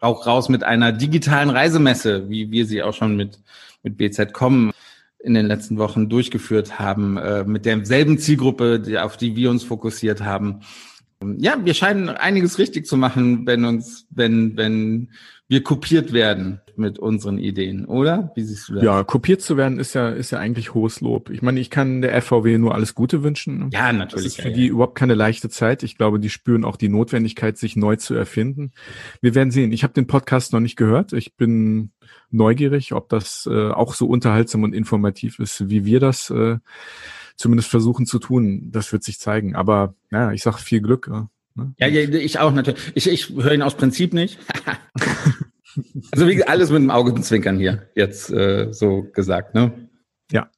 [0.00, 3.38] auch raus mit einer digitalen Reisemesse, wie wir sie auch schon mit,
[3.82, 4.72] mit BZ.com
[5.18, 9.64] in den letzten Wochen durchgeführt haben, äh, mit derselben Zielgruppe, die, auf die wir uns
[9.64, 10.60] fokussiert haben.
[11.38, 15.10] Ja, wir scheinen einiges richtig zu machen, wenn uns, wenn, wenn
[15.48, 18.32] wir kopiert werden mit unseren Ideen, oder?
[18.34, 18.84] Wie siehst du das?
[18.84, 21.30] Ja, kopiert zu werden ist ja, ist ja eigentlich hohes Lob.
[21.30, 23.70] Ich meine, ich kann der FVW nur alles Gute wünschen.
[23.72, 24.24] Ja, natürlich.
[24.24, 24.70] Das ist für ja, die ja.
[24.72, 25.82] überhaupt keine leichte Zeit.
[25.82, 28.72] Ich glaube, die spüren auch die Notwendigkeit, sich neu zu erfinden.
[29.20, 29.72] Wir werden sehen.
[29.72, 31.12] Ich habe den Podcast noch nicht gehört.
[31.12, 31.90] Ich bin
[32.30, 36.58] neugierig, ob das äh, auch so unterhaltsam und informativ ist, wie wir das äh,
[37.36, 38.70] zumindest versuchen zu tun.
[38.70, 39.54] Das wird sich zeigen.
[39.54, 41.08] Aber ja, ich sage viel Glück.
[41.08, 41.74] Ne?
[41.78, 42.80] Ja, ja, ich auch natürlich.
[42.94, 44.38] Ich, ich höre ihn aus Prinzip nicht.
[46.12, 49.88] also wie alles mit dem Augenzwinkern hier jetzt äh, so gesagt, ne?
[50.30, 50.50] Ja,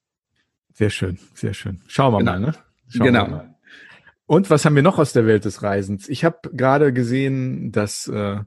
[0.72, 1.82] sehr schön, sehr schön.
[1.86, 2.32] Schauen wir genau.
[2.32, 2.54] mal, ne?
[2.88, 3.28] Schauen genau.
[3.28, 3.54] Mal.
[4.26, 6.08] Und was haben wir noch aus der Welt des Reisens?
[6.08, 8.38] Ich habe gerade gesehen, dass äh,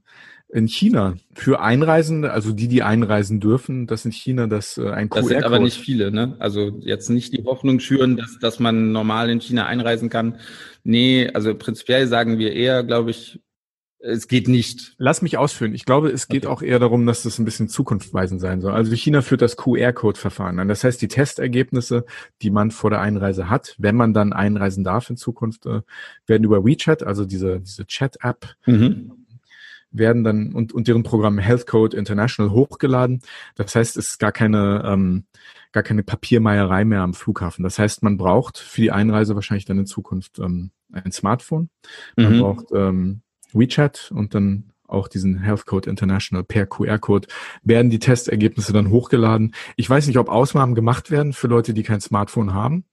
[0.51, 5.09] in China für Einreisende, also die, die einreisen dürfen, dass in China das äh, ein
[5.09, 5.21] QR-Code.
[5.21, 6.35] Das sind aber nicht viele, ne?
[6.39, 10.39] Also jetzt nicht die Hoffnung schüren, dass, dass man normal in China einreisen kann.
[10.83, 13.41] Nee, also prinzipiell sagen wir eher, glaube ich,
[13.99, 14.95] es geht nicht.
[14.97, 15.73] Lass mich ausführen.
[15.73, 16.53] Ich glaube, es geht okay.
[16.53, 18.71] auch eher darum, dass das ein bisschen zukunftsweisend sein soll.
[18.71, 20.67] Also China führt das QR-Code-Verfahren an.
[20.69, 22.05] Das heißt, die Testergebnisse,
[22.41, 25.81] die man vor der Einreise hat, wenn man dann einreisen darf in Zukunft, äh,
[26.27, 29.11] werden über WeChat, also diese, diese Chat-App, mhm
[29.91, 33.21] werden dann und, und deren Programm Health Code International hochgeladen.
[33.55, 35.25] Das heißt, es ist gar keine, ähm,
[35.71, 37.63] gar keine Papiermeierei mehr am Flughafen.
[37.63, 41.69] Das heißt, man braucht für die Einreise wahrscheinlich dann in Zukunft ähm, ein Smartphone.
[42.15, 42.39] Man mhm.
[42.39, 43.21] braucht ähm,
[43.53, 47.27] WeChat und dann auch diesen Health Code International per QR-Code
[47.63, 49.53] werden die Testergebnisse dann hochgeladen.
[49.75, 52.85] Ich weiß nicht, ob Ausnahmen gemacht werden für Leute, die kein Smartphone haben.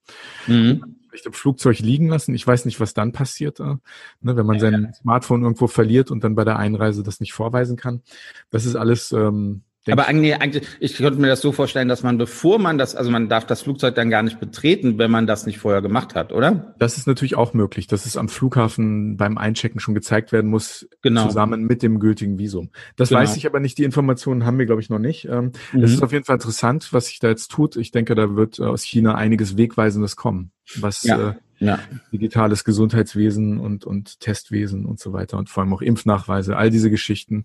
[0.47, 2.35] Mhm vielleicht im Flugzeug liegen lassen.
[2.35, 3.77] Ich weiß nicht, was dann passiert, äh,
[4.21, 4.92] ne, wenn man ja, sein ja.
[4.92, 8.03] Smartphone irgendwo verliert und dann bei der Einreise das nicht vorweisen kann.
[8.51, 9.12] Das ist alles.
[9.12, 12.96] Ähm, aber eigentlich, eigentlich, ich könnte mir das so vorstellen, dass man, bevor man das,
[12.96, 16.14] also man darf das Flugzeug dann gar nicht betreten, wenn man das nicht vorher gemacht
[16.14, 16.75] hat, oder?
[16.79, 20.88] Das ist natürlich auch möglich, dass es am Flughafen beim Einchecken schon gezeigt werden muss,
[21.03, 21.27] genau.
[21.27, 22.70] zusammen mit dem gültigen Visum.
[22.96, 23.20] Das genau.
[23.20, 25.27] weiß ich aber nicht, die Informationen haben wir, glaube ich, noch nicht.
[25.27, 25.83] Ähm, mhm.
[25.83, 27.77] Es ist auf jeden Fall interessant, was sich da jetzt tut.
[27.77, 31.79] Ich denke, da wird aus China einiges Wegweisendes kommen was ja, äh, ja.
[32.12, 36.90] digitales Gesundheitswesen und, und Testwesen und so weiter und vor allem auch Impfnachweise, all diese
[36.90, 37.44] Geschichten,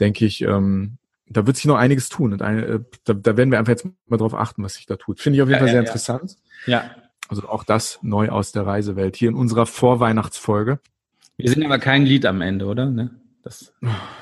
[0.00, 2.32] denke ich, ähm, da wird sich noch einiges tun.
[2.32, 4.96] Und eine, äh, da, da werden wir einfach jetzt mal drauf achten, was sich da
[4.96, 5.20] tut.
[5.20, 6.36] Finde ich auf jeden ja, Fall sehr interessant.
[6.66, 6.90] Ja.
[7.28, 10.78] Also auch das neu aus der Reisewelt hier in unserer Vorweihnachtsfolge.
[11.36, 12.86] Wir sind aber kein Lied am Ende, oder?
[12.88, 13.10] Ne?
[13.42, 13.72] Das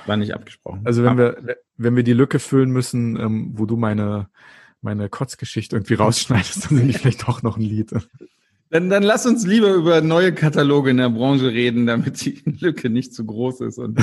[0.06, 0.80] war nicht abgesprochen.
[0.84, 4.28] Also wenn wir, wenn wir die Lücke füllen müssen, ähm, wo du meine,
[4.80, 7.92] meine Kotzgeschichte irgendwie rausschneidest, dann sind die vielleicht doch noch ein Lied.
[8.74, 12.90] Dann, dann lass uns lieber über neue Kataloge in der Branche reden, damit die Lücke
[12.90, 13.96] nicht zu groß ist und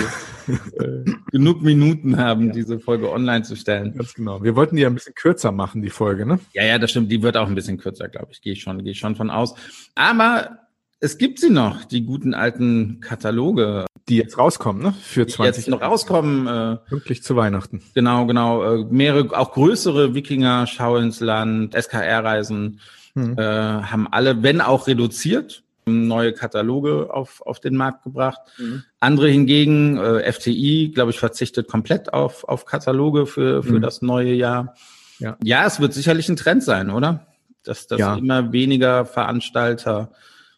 [0.48, 2.54] wir äh, genug Minuten haben, ja.
[2.54, 3.94] diese Folge online zu stellen.
[3.98, 4.42] Ganz genau.
[4.42, 6.40] Wir wollten die ja ein bisschen kürzer machen, die Folge, ne?
[6.54, 7.12] Ja, ja, das stimmt.
[7.12, 8.42] Die wird auch ein bisschen kürzer, glaube ich.
[8.42, 9.56] Gehe ich schon, gehe ich schon von aus.
[9.94, 10.60] Aber
[11.02, 13.88] es gibt sie noch, die guten alten Kataloge.
[14.08, 14.94] Die jetzt rauskommen, ne?
[15.02, 15.36] Für 20.
[15.36, 16.48] Die jetzt noch rauskommen.
[16.48, 17.82] Äh, Pünktlich zu Weihnachten.
[17.94, 18.64] Genau, genau.
[18.64, 22.80] Äh, mehrere, auch größere Wikinger, Schau ins Land, SKR-Reisen
[23.14, 23.38] hm.
[23.38, 28.40] äh, haben alle, wenn auch reduziert, neue Kataloge auf, auf den Markt gebracht.
[28.58, 28.84] Mhm.
[29.00, 33.82] Andere hingegen, äh, FTI, glaube ich, verzichtet komplett auf, auf Kataloge für, für mhm.
[33.82, 34.76] das neue Jahr.
[35.20, 35.38] Ja.
[35.44, 37.28] ja, es wird sicherlich ein Trend sein, oder?
[37.64, 38.16] Dass, dass ja.
[38.16, 40.12] immer weniger Veranstalter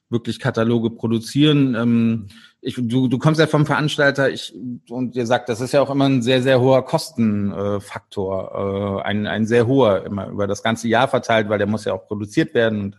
[0.09, 1.75] wirklich Kataloge produzieren.
[1.75, 2.27] Ähm,
[2.65, 4.53] ich, du, du kommst ja vom Veranstalter ich,
[4.89, 9.27] und ihr sagt, das ist ja auch immer ein sehr, sehr hoher Kostenfaktor, äh, ein,
[9.27, 12.53] ein sehr hoher, immer über das ganze Jahr verteilt, weil der muss ja auch produziert
[12.53, 12.97] werden und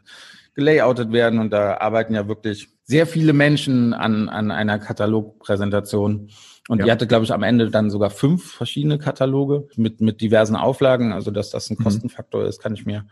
[0.54, 6.28] gelayoutet werden und da arbeiten ja wirklich sehr viele Menschen an, an einer Katalogpräsentation.
[6.68, 6.84] Und ja.
[6.84, 11.12] die hatte, glaube ich, am Ende dann sogar fünf verschiedene Kataloge mit, mit diversen Auflagen.
[11.12, 11.84] Also, dass das ein mhm.
[11.84, 13.06] Kostenfaktor ist, kann ich mir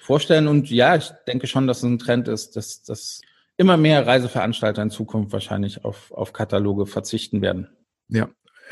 [0.00, 0.48] vorstellen.
[0.48, 3.20] Und ja, ich denke schon, dass es ein Trend ist, dass, dass
[3.56, 7.68] immer mehr Reiseveranstalter in Zukunft wahrscheinlich auf, auf Kataloge verzichten werden.
[8.08, 8.28] Ja,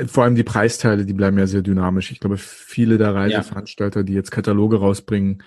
[0.07, 2.11] vor allem die Preisteile, die bleiben ja sehr dynamisch.
[2.11, 4.05] Ich glaube, viele der Reiseveranstalter, ja.
[4.05, 5.42] die jetzt Kataloge rausbringen,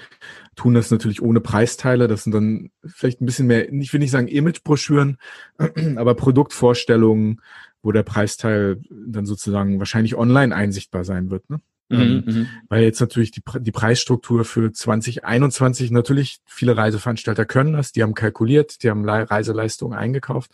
[0.56, 2.08] tun das natürlich ohne Preisteile.
[2.08, 5.18] Das sind dann vielleicht ein bisschen mehr, ich will nicht sagen Imagebroschüren,
[5.96, 7.42] aber Produktvorstellungen,
[7.82, 11.50] wo der Preisteil dann sozusagen wahrscheinlich online einsichtbar sein wird.
[11.50, 11.60] Ne?
[11.88, 12.48] Mhm, ähm, mhm.
[12.68, 18.16] weil jetzt natürlich die, die Preisstruktur für 2021 natürlich viele Reiseveranstalter können das, die haben
[18.16, 20.50] kalkuliert, die haben Reiseleistungen eingekauft,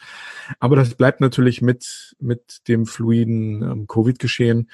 [0.60, 4.70] aber das bleibt natürlich mit mit dem fluiden ähm, Covid-Geschehen,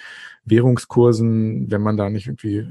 [0.46, 2.68] Währungskursen, wenn man da nicht irgendwie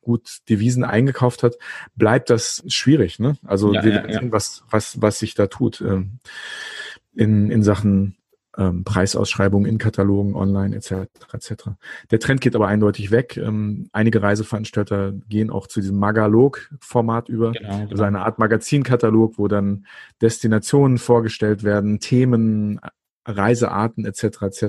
[0.00, 1.56] gut Devisen eingekauft hat,
[1.96, 3.18] bleibt das schwierig.
[3.18, 3.36] Ne?
[3.44, 4.32] Also ja, wir ja, sehen, ja.
[4.32, 6.20] was was was sich da tut ähm,
[7.12, 8.16] in in Sachen
[8.56, 11.08] ähm, Preisausschreibungen in Katalogen, online etc.
[11.32, 11.52] etc.
[12.10, 13.36] Der Trend geht aber eindeutig weg.
[13.36, 17.90] Ähm, einige Reiseveranstalter gehen auch zu diesem Magalog-Format über, genau, genau.
[17.90, 19.86] also eine Art Magazinkatalog, wo dann
[20.20, 22.80] Destinationen vorgestellt werden, Themen,
[23.24, 24.24] Reisearten etc.
[24.42, 24.66] etc.,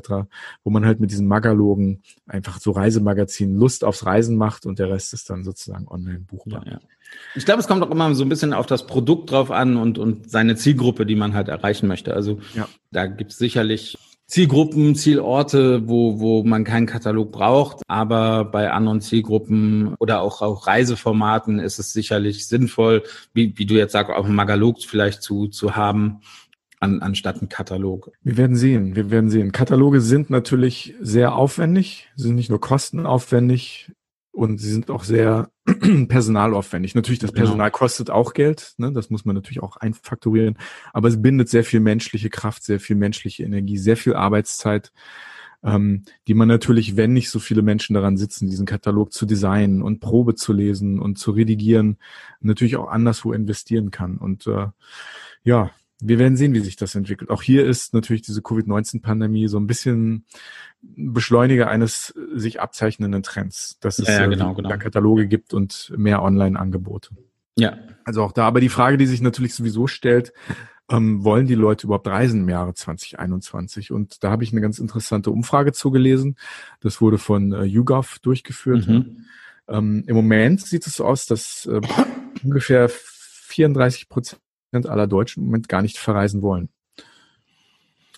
[0.63, 4.89] wo man halt mit diesen Magalogen einfach so Reisemagazin Lust aufs Reisen macht und der
[4.89, 6.65] Rest ist dann sozusagen online buchbar.
[6.65, 6.79] Ja, ja.
[7.35, 9.97] Ich glaube, es kommt auch immer so ein bisschen auf das Produkt drauf an und,
[9.97, 12.13] und seine Zielgruppe, die man halt erreichen möchte.
[12.13, 12.67] Also ja.
[12.91, 17.83] da gibt es sicherlich Zielgruppen, Zielorte, wo, wo man keinen Katalog braucht.
[17.87, 23.75] Aber bei anderen Zielgruppen oder auch, auch Reiseformaten ist es sicherlich sinnvoll, wie, wie du
[23.75, 26.21] jetzt sagst, auch einen Magalog vielleicht zu, zu haben,
[26.85, 28.11] an, anstatt ein Katalog.
[28.23, 29.51] Wir werden sehen, wir werden sehen.
[29.51, 33.91] Kataloge sind natürlich sehr aufwendig, sind nicht nur kostenaufwendig,
[34.35, 35.49] und sie sind auch sehr
[36.09, 36.93] personalaufwendig.
[36.93, 37.31] Natürlich, das.
[37.31, 37.77] Personal genau.
[37.77, 38.91] kostet auch Geld, ne?
[38.91, 40.57] das muss man natürlich auch einfaktorieren,
[40.93, 44.91] aber es bindet sehr viel menschliche Kraft, sehr viel menschliche Energie, sehr viel Arbeitszeit,
[45.63, 49.81] ähm, die man natürlich, wenn nicht so viele Menschen daran sitzen, diesen Katalog zu designen
[49.81, 51.97] und Probe zu lesen und zu redigieren,
[52.41, 54.17] natürlich auch anderswo investieren kann.
[54.17, 54.67] Und äh,
[55.43, 57.29] ja, wir werden sehen, wie sich das entwickelt.
[57.29, 60.25] Auch hier ist natürlich diese Covid-19-Pandemie so ein bisschen
[60.81, 64.77] Beschleuniger eines sich abzeichnenden Trends, dass es ja, ja, genau, genau.
[64.77, 67.11] Kataloge gibt und mehr Online-Angebote.
[67.57, 67.77] Ja.
[68.03, 70.33] Also auch da, aber die Frage, die sich natürlich sowieso stellt,
[70.89, 73.91] ähm, wollen die Leute überhaupt reisen im Jahre 2021?
[73.91, 76.37] Und da habe ich eine ganz interessante Umfrage zugelesen.
[76.81, 78.87] Das wurde von äh, YouGov durchgeführt.
[78.87, 79.25] Mhm.
[79.67, 81.81] Ähm, Im Moment sieht es so aus, dass äh,
[82.43, 84.41] ungefähr 34 Prozent
[84.73, 86.69] aller Deutschen im Moment gar nicht verreisen wollen.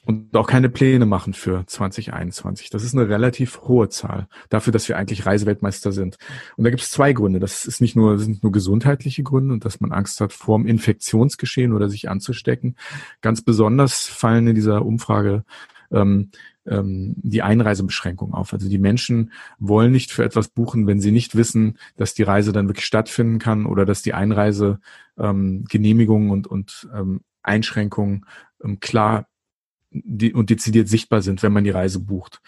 [0.07, 2.69] Und auch keine Pläne machen für 2021.
[2.69, 6.17] Das ist eine relativ hohe Zahl dafür, dass wir eigentlich Reiseweltmeister sind.
[6.55, 7.41] Und da gibt es zwei Gründe.
[7.41, 10.65] Das ist nicht nur, sind nur gesundheitliche Gründe und dass man Angst hat vor dem
[10.65, 12.77] Infektionsgeschehen oder sich anzustecken.
[13.19, 15.43] Ganz besonders fallen in dieser Umfrage
[15.91, 16.31] ähm,
[16.67, 18.53] ähm, die Einreisebeschränkung auf.
[18.53, 22.51] Also die Menschen wollen nicht für etwas buchen, wenn sie nicht wissen, dass die Reise
[22.51, 24.79] dann wirklich stattfinden kann oder dass die Einreise
[25.17, 28.25] ähm, Genehmigungen und, und ähm, Einschränkungen
[28.63, 29.27] ähm, klar
[29.91, 32.41] die, und dezidiert sichtbar sind, wenn man die Reise bucht.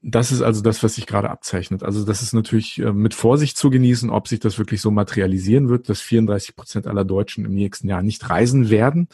[0.00, 1.82] Das ist also das, was sich gerade abzeichnet.
[1.82, 5.68] Also das ist natürlich äh, mit Vorsicht zu genießen, ob sich das wirklich so materialisieren
[5.68, 9.08] wird, dass 34 Prozent aller Deutschen im nächsten Jahr nicht reisen werden.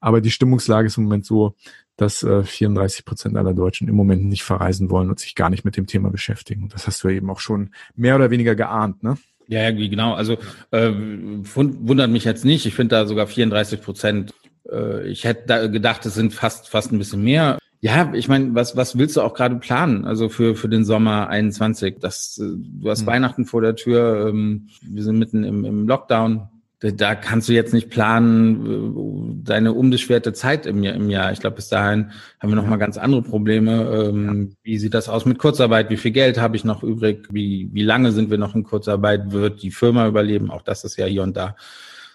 [0.00, 1.56] Aber die Stimmungslage ist im Moment so,
[2.00, 5.64] dass äh, 34 Prozent aller Deutschen im Moment nicht verreisen wollen und sich gar nicht
[5.64, 6.62] mit dem Thema beschäftigen.
[6.62, 9.18] Und das hast du ja eben auch schon mehr oder weniger geahnt, ne?
[9.48, 10.14] Ja, ja, genau.
[10.14, 10.38] Also
[10.70, 12.66] äh, wundert mich jetzt nicht.
[12.66, 14.32] Ich finde da sogar 34 Prozent.
[14.70, 17.58] Äh, ich hätte da gedacht, es sind fast fast ein bisschen mehr.
[17.80, 20.04] Ja, ich meine, was was willst du auch gerade planen?
[20.04, 21.96] Also für für den Sommer 21.
[22.00, 23.06] Das, äh, du hast hm.
[23.08, 24.28] Weihnachten vor der Tür.
[24.28, 26.48] Ähm, wir sind mitten im, im Lockdown
[26.80, 30.94] da kannst du jetzt nicht planen, äh, deine unbeschwerte Zeit im Jahr.
[30.94, 31.30] Im Jahr.
[31.32, 32.10] Ich glaube, bis dahin
[32.40, 34.08] haben wir noch mal ganz andere Probleme.
[34.08, 34.54] Ähm.
[34.62, 35.90] Wie sieht das aus mit Kurzarbeit?
[35.90, 37.28] Wie viel Geld habe ich noch übrig?
[37.30, 39.30] Wie, wie lange sind wir noch in Kurzarbeit?
[39.30, 40.50] Wird die Firma überleben?
[40.50, 41.54] Auch das ist ja hier und da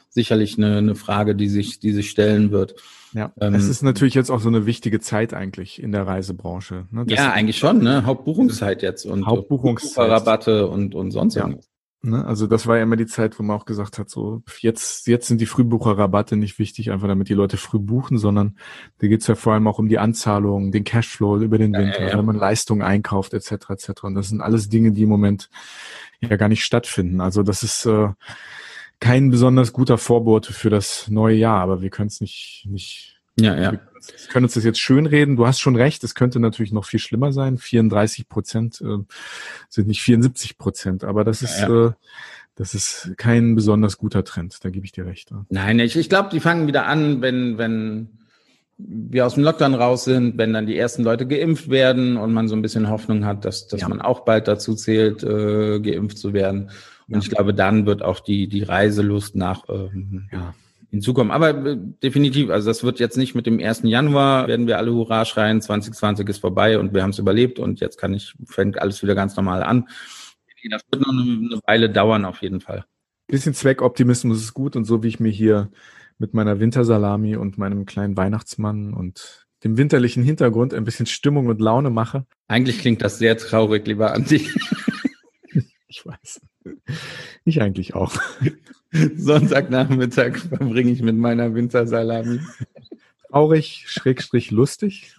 [0.09, 2.75] sicherlich eine, eine Frage, die sich, die sich stellen wird.
[3.13, 6.87] Ja, ähm, es ist natürlich jetzt auch so eine wichtige Zeit eigentlich in der Reisebranche.
[6.91, 7.05] Ne?
[7.07, 8.05] ja, eigentlich schon, ne?
[8.05, 10.09] Hauptbuchungszeit jetzt und Hauptbuchungszeit.
[10.09, 11.43] Rabatte und, und sonst ja.
[11.43, 11.69] irgendwas.
[12.05, 12.25] Ne?
[12.25, 15.27] Also das war ja immer die Zeit, wo man auch gesagt hat, so jetzt, jetzt
[15.27, 18.57] sind die Frühbucherrabatte nicht wichtig, einfach damit die Leute früh buchen, sondern
[18.99, 22.05] da geht's ja vor allem auch um die Anzahlung, den Cashflow über den Winter, ja,
[22.05, 22.17] ja, ja.
[22.17, 23.69] wenn man Leistungen einkauft, etc.
[23.69, 24.03] etc.
[24.03, 25.49] Und das sind alles Dinge, die im Moment
[26.21, 27.21] ja gar nicht stattfinden.
[27.21, 28.09] Also das ist äh,
[28.99, 33.55] kein besonders guter Vorbote für das neue Jahr, aber wir können es nicht, nicht ja,
[33.55, 33.71] ja.
[33.71, 33.79] Wir
[34.29, 35.35] können uns das jetzt schönreden.
[35.35, 37.57] Du hast schon recht, es könnte natürlich noch viel schlimmer sein.
[37.57, 38.97] 34 Prozent äh,
[39.69, 41.87] sind nicht 74 Prozent, aber das ist, ja, ja.
[41.87, 41.91] Äh,
[42.55, 44.63] das ist kein besonders guter Trend.
[44.63, 45.31] Da gebe ich dir recht.
[45.31, 45.45] Ja.
[45.49, 48.09] Nein, ich, ich glaube, die fangen wieder an, wenn, wenn
[48.77, 52.47] wir aus dem Lockdown raus sind, wenn dann die ersten Leute geimpft werden und man
[52.47, 56.33] so ein bisschen Hoffnung hat, dass, dass man auch bald dazu zählt, äh, geimpft zu
[56.33, 56.71] werden.
[57.07, 60.53] Und ich glaube, dann wird auch die, die Reiselust nach ähm, ja,
[60.89, 61.31] hinzukommen.
[61.31, 63.81] Aber äh, definitiv, also das wird jetzt nicht mit dem 1.
[63.83, 67.79] Januar, werden wir alle Hurra schreien, 2020 ist vorbei und wir haben es überlebt und
[67.79, 69.87] jetzt kann ich, fängt alles wieder ganz normal an.
[70.69, 72.85] Das wird noch eine, eine Weile dauern auf jeden Fall.
[73.27, 75.69] Bisschen Zweckoptimismus ist gut und so wie ich mir hier
[76.17, 81.59] mit meiner Wintersalami und meinem kleinen Weihnachtsmann und dem winterlichen Hintergrund ein bisschen Stimmung und
[81.59, 82.25] Laune mache.
[82.47, 84.47] Eigentlich klingt das sehr traurig, lieber Andi.
[85.87, 86.41] ich weiß.
[87.45, 88.15] Ich eigentlich auch.
[89.17, 92.39] Sonntagnachmittag verbringe ich mit meiner Wintersalami.
[93.29, 95.15] Traurig, schrägstrich lustig?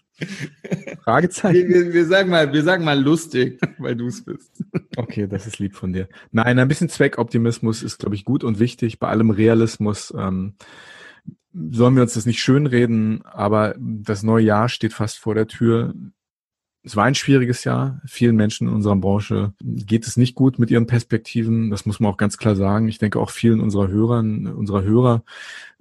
[1.02, 1.68] Fragezeichen.
[1.68, 4.64] Wir, wir, sagen mal, wir sagen mal lustig, weil du es bist.
[4.96, 6.08] Okay, das ist lieb von dir.
[6.32, 8.98] Nein, ein bisschen Zweckoptimismus ist, glaube ich, gut und wichtig.
[8.98, 10.54] Bei allem Realismus ähm,
[11.52, 15.94] sollen wir uns das nicht schönreden, aber das neue Jahr steht fast vor der Tür
[16.86, 18.00] es war ein schwieriges Jahr.
[18.06, 21.68] Vielen Menschen in unserer Branche geht es nicht gut mit ihren Perspektiven.
[21.68, 22.86] Das muss man auch ganz klar sagen.
[22.86, 25.24] Ich denke auch vielen unserer Hörern, unserer Hörer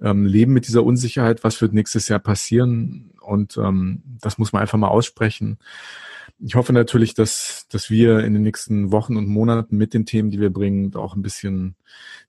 [0.00, 1.44] ähm, leben mit dieser Unsicherheit.
[1.44, 3.12] Was wird nächstes Jahr passieren?
[3.20, 5.58] Und ähm, das muss man einfach mal aussprechen
[6.38, 10.30] ich hoffe natürlich, dass, dass wir in den nächsten Wochen und Monaten mit den Themen,
[10.30, 11.76] die wir bringen, auch ein bisschen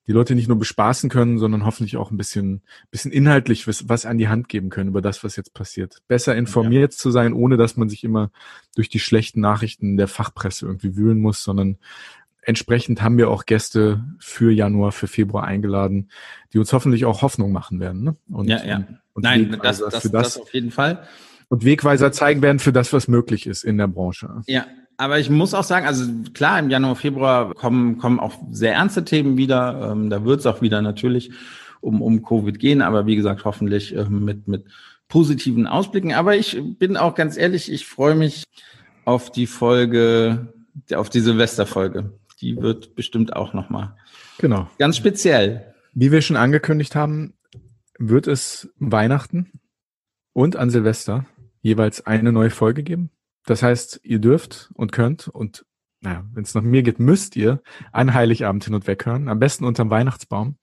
[0.07, 4.05] die Leute nicht nur bespaßen können, sondern hoffentlich auch ein bisschen, bisschen inhaltlich was, was
[4.05, 5.97] an die Hand geben können über das, was jetzt passiert.
[6.07, 6.97] Besser informiert ja.
[6.97, 8.31] zu sein, ohne dass man sich immer
[8.75, 11.77] durch die schlechten Nachrichten der Fachpresse irgendwie wühlen muss, sondern
[12.41, 16.09] entsprechend haben wir auch Gäste für Januar, für Februar eingeladen,
[16.53, 18.03] die uns hoffentlich auch Hoffnung machen werden.
[18.03, 18.15] Ne?
[18.29, 18.87] Und, ja, ja.
[19.11, 21.05] Und Nein, das, das, das, das auf jeden Fall
[21.49, 24.41] und Wegweiser zeigen werden für das, was möglich ist in der Branche.
[24.47, 24.65] Ja,
[24.97, 29.05] aber ich muss auch sagen, also klar, im Januar, Februar kommen, kommen auch sehr ernste
[29.05, 29.91] Themen wieder.
[29.91, 31.31] Ähm, da wird es auch wieder natürlich
[31.81, 34.65] um, um Covid gehen, aber wie gesagt, hoffentlich äh, mit, mit
[35.07, 36.13] positiven Ausblicken.
[36.13, 38.43] Aber ich bin auch ganz ehrlich, ich freue mich
[39.05, 40.53] auf die Folge,
[40.93, 42.11] auf die Silvesterfolge.
[42.41, 43.95] Die wird bestimmt auch nochmal
[44.39, 44.67] genau.
[44.79, 45.73] ganz speziell.
[45.93, 47.33] Wie wir schon angekündigt haben,
[47.97, 49.59] wird es Weihnachten
[50.33, 51.25] und an Silvester
[51.61, 53.11] jeweils eine neue Folge geben.
[53.45, 55.65] Das heißt, ihr dürft und könnt und
[56.01, 59.29] naja, wenn es nach mir geht, müsst ihr einen Heiligabend hin und weg hören.
[59.29, 60.57] Am besten unterm Weihnachtsbaum.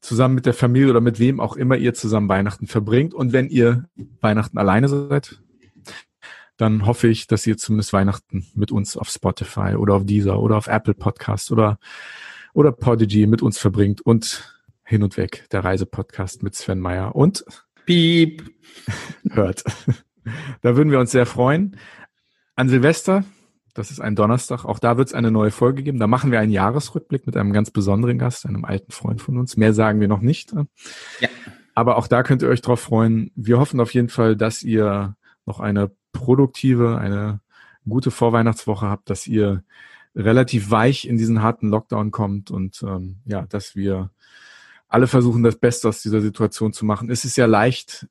[0.00, 3.14] Zusammen mit der Familie oder mit wem auch immer ihr zusammen Weihnachten verbringt.
[3.14, 3.88] Und wenn ihr
[4.20, 5.40] Weihnachten alleine seid,
[6.56, 10.56] dann hoffe ich, dass ihr zumindest Weihnachten mit uns auf Spotify oder auf Deezer oder
[10.56, 11.78] auf Apple Podcast oder,
[12.52, 17.44] oder Podigy mit uns verbringt und hin und weg der Reisepodcast mit Sven Meyer und
[17.86, 18.50] Piep
[19.30, 19.64] hört.
[20.60, 21.76] Da würden wir uns sehr freuen.
[22.54, 23.24] An Silvester,
[23.74, 25.98] das ist ein Donnerstag, auch da wird es eine neue Folge geben.
[25.98, 29.56] Da machen wir einen Jahresrückblick mit einem ganz besonderen Gast, einem alten Freund von uns.
[29.56, 30.52] Mehr sagen wir noch nicht.
[31.20, 31.28] Ja.
[31.74, 33.32] Aber auch da könnt ihr euch drauf freuen.
[33.34, 35.16] Wir hoffen auf jeden Fall, dass ihr
[35.46, 37.40] noch eine produktive, eine
[37.88, 39.64] gute Vorweihnachtswoche habt, dass ihr
[40.14, 44.10] relativ weich in diesen harten Lockdown kommt und ähm, ja, dass wir
[44.92, 47.10] alle versuchen, das Beste aus dieser Situation zu machen.
[47.10, 48.06] Es ist ja leicht,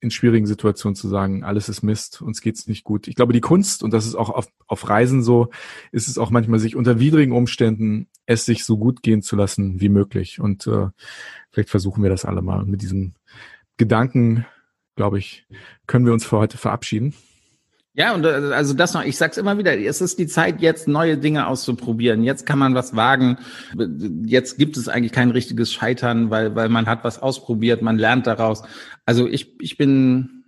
[0.00, 3.08] in schwierigen Situationen zu sagen, alles ist Mist, uns geht's nicht gut.
[3.08, 5.48] Ich glaube, die Kunst, und das ist auch auf, auf Reisen so,
[5.92, 9.80] ist es auch manchmal, sich unter widrigen Umständen es sich so gut gehen zu lassen
[9.80, 10.40] wie möglich.
[10.40, 10.88] Und äh,
[11.50, 12.64] vielleicht versuchen wir das alle mal.
[12.64, 13.14] mit diesem
[13.76, 14.46] Gedanken,
[14.94, 15.46] glaube ich,
[15.86, 17.14] können wir uns für heute verabschieden.
[17.96, 20.88] Ja, und äh, also das noch, ich sag's immer wieder, es ist die Zeit, jetzt
[20.88, 22.24] neue Dinge auszuprobieren.
[22.24, 23.38] Jetzt kann man was wagen.
[24.24, 28.26] Jetzt gibt es eigentlich kein richtiges Scheitern, weil, weil man hat was ausprobiert, man lernt
[28.26, 28.62] daraus.
[29.06, 30.44] Also ich, ich bin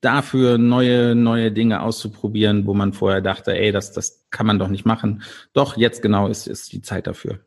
[0.00, 4.68] dafür, neue, neue Dinge auszuprobieren, wo man vorher dachte, ey, das, das kann man doch
[4.68, 5.22] nicht machen.
[5.52, 7.38] Doch, jetzt genau ist, ist die Zeit dafür.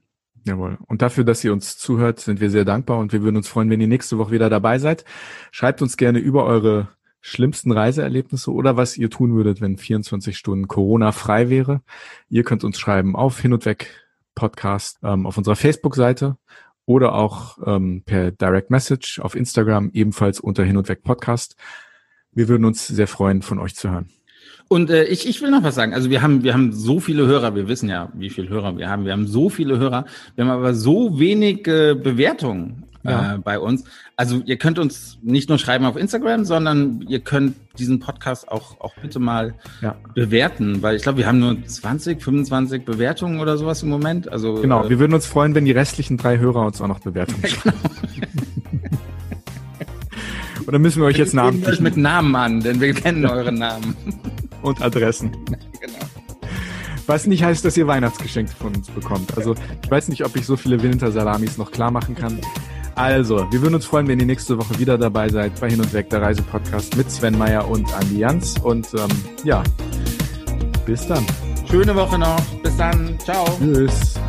[0.45, 0.77] Jawohl.
[0.87, 3.69] Und dafür, dass ihr uns zuhört, sind wir sehr dankbar und wir würden uns freuen,
[3.69, 5.03] wenn ihr nächste Woche wieder dabei seid.
[5.51, 6.87] Schreibt uns gerne über eure
[7.21, 11.81] schlimmsten Reiseerlebnisse oder was ihr tun würdet, wenn 24 Stunden Corona frei wäre.
[12.29, 13.87] Ihr könnt uns schreiben auf Hin und Weg
[14.35, 16.37] Podcast ähm, auf unserer Facebook-Seite
[16.85, 21.55] oder auch ähm, per Direct Message auf Instagram, ebenfalls unter Hin und Weg Podcast.
[22.31, 24.09] Wir würden uns sehr freuen, von euch zu hören.
[24.69, 25.93] Und äh, ich, ich will noch was sagen.
[25.93, 28.87] Also wir haben, wir haben so viele Hörer, wir wissen ja, wie viele Hörer wir
[28.87, 29.03] haben.
[29.03, 30.05] Wir haben so viele Hörer,
[30.35, 33.35] wir haben aber so wenig äh, Bewertungen ja.
[33.35, 33.83] äh, bei uns.
[34.15, 38.79] Also ihr könnt uns nicht nur schreiben auf Instagram, sondern ihr könnt diesen Podcast auch,
[38.81, 39.95] auch bitte mal ja.
[40.13, 44.31] bewerten, weil ich glaube, wir haben nur 20, 25 Bewertungen oder sowas im Moment.
[44.31, 46.99] Also Genau, äh, wir würden uns freuen, wenn die restlichen drei Hörer uns auch noch
[46.99, 47.77] Bewertungen schreiben.
[50.69, 53.95] Oder müssen wir euch jetzt Namen euch mit Namen an, denn wir kennen eure Namen.
[54.61, 55.31] Und Adressen.
[55.47, 56.05] Genau.
[57.07, 59.35] Was nicht heißt, dass ihr Weihnachtsgeschenke von uns bekommt.
[59.35, 62.39] Also ich weiß nicht, ob ich so viele Wintersalamis noch klar machen kann.
[62.99, 65.93] Also, wir würden uns freuen, wenn ihr nächste Woche wieder dabei seid bei Hin und
[65.93, 68.57] Weg, der Reisepodcast mit Sven Meyer und Andi Jans.
[68.59, 69.07] Und ähm,
[69.45, 69.63] ja,
[70.85, 71.25] bis dann.
[71.71, 72.41] Schöne Woche noch.
[72.61, 73.17] Bis dann.
[73.19, 73.45] Ciao.
[73.57, 74.19] Tschüss.